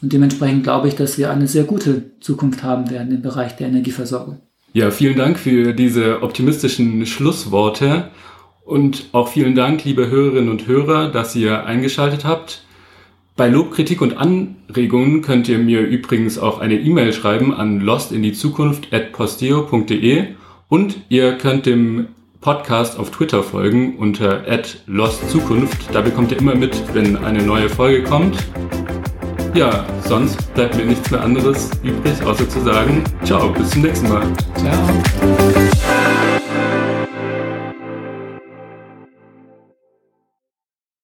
Und 0.00 0.12
dementsprechend 0.12 0.62
glaube 0.62 0.86
ich, 0.88 0.94
dass 0.94 1.18
wir 1.18 1.30
eine 1.30 1.48
sehr 1.48 1.64
gute 1.64 2.18
Zukunft 2.20 2.62
haben 2.62 2.90
werden 2.90 3.12
im 3.12 3.22
Bereich 3.22 3.56
der 3.56 3.68
Energieversorgung. 3.68 4.40
Ja, 4.72 4.90
vielen 4.90 5.16
Dank 5.16 5.38
für 5.38 5.72
diese 5.72 6.22
optimistischen 6.22 7.06
Schlussworte. 7.06 8.10
Und 8.64 9.06
auch 9.12 9.28
vielen 9.28 9.54
Dank, 9.54 9.84
liebe 9.84 10.08
Hörerinnen 10.08 10.50
und 10.50 10.66
Hörer, 10.66 11.10
dass 11.10 11.34
ihr 11.34 11.64
eingeschaltet 11.64 12.24
habt. 12.24 12.64
Bei 13.34 13.48
Lob, 13.48 13.72
Kritik 13.72 14.02
und 14.02 14.18
Anregungen 14.18 15.22
könnt 15.22 15.48
ihr 15.48 15.58
mir 15.58 15.80
übrigens 15.80 16.38
auch 16.38 16.58
eine 16.58 16.74
E-Mail 16.74 17.12
schreiben 17.12 17.54
an 17.54 17.80
lostinDieZukunft@posteo.de 17.80 20.26
und 20.68 21.00
ihr 21.08 21.38
könnt 21.38 21.66
dem 21.66 22.08
Podcast 22.40 22.98
auf 22.98 23.10
Twitter 23.10 23.42
folgen 23.42 23.96
unter 23.96 24.44
@lostzukunft. 24.86 25.92
Da 25.92 26.00
bekommt 26.00 26.30
ihr 26.30 26.38
immer 26.38 26.54
mit, 26.54 26.82
wenn 26.94 27.16
eine 27.16 27.42
neue 27.42 27.68
Folge 27.68 28.04
kommt. 28.04 28.36
Ja, 29.54 29.84
sonst 30.04 30.54
bleibt 30.54 30.76
mir 30.76 30.84
nichts 30.84 31.10
mehr 31.10 31.22
anderes 31.22 31.70
übrig, 31.82 32.22
außer 32.22 32.48
zu 32.48 32.60
sagen, 32.60 33.02
ciao, 33.24 33.50
bis 33.50 33.70
zum 33.70 33.82
nächsten 33.82 34.08
Mal. 34.08 34.26
Ciao. 34.54 35.67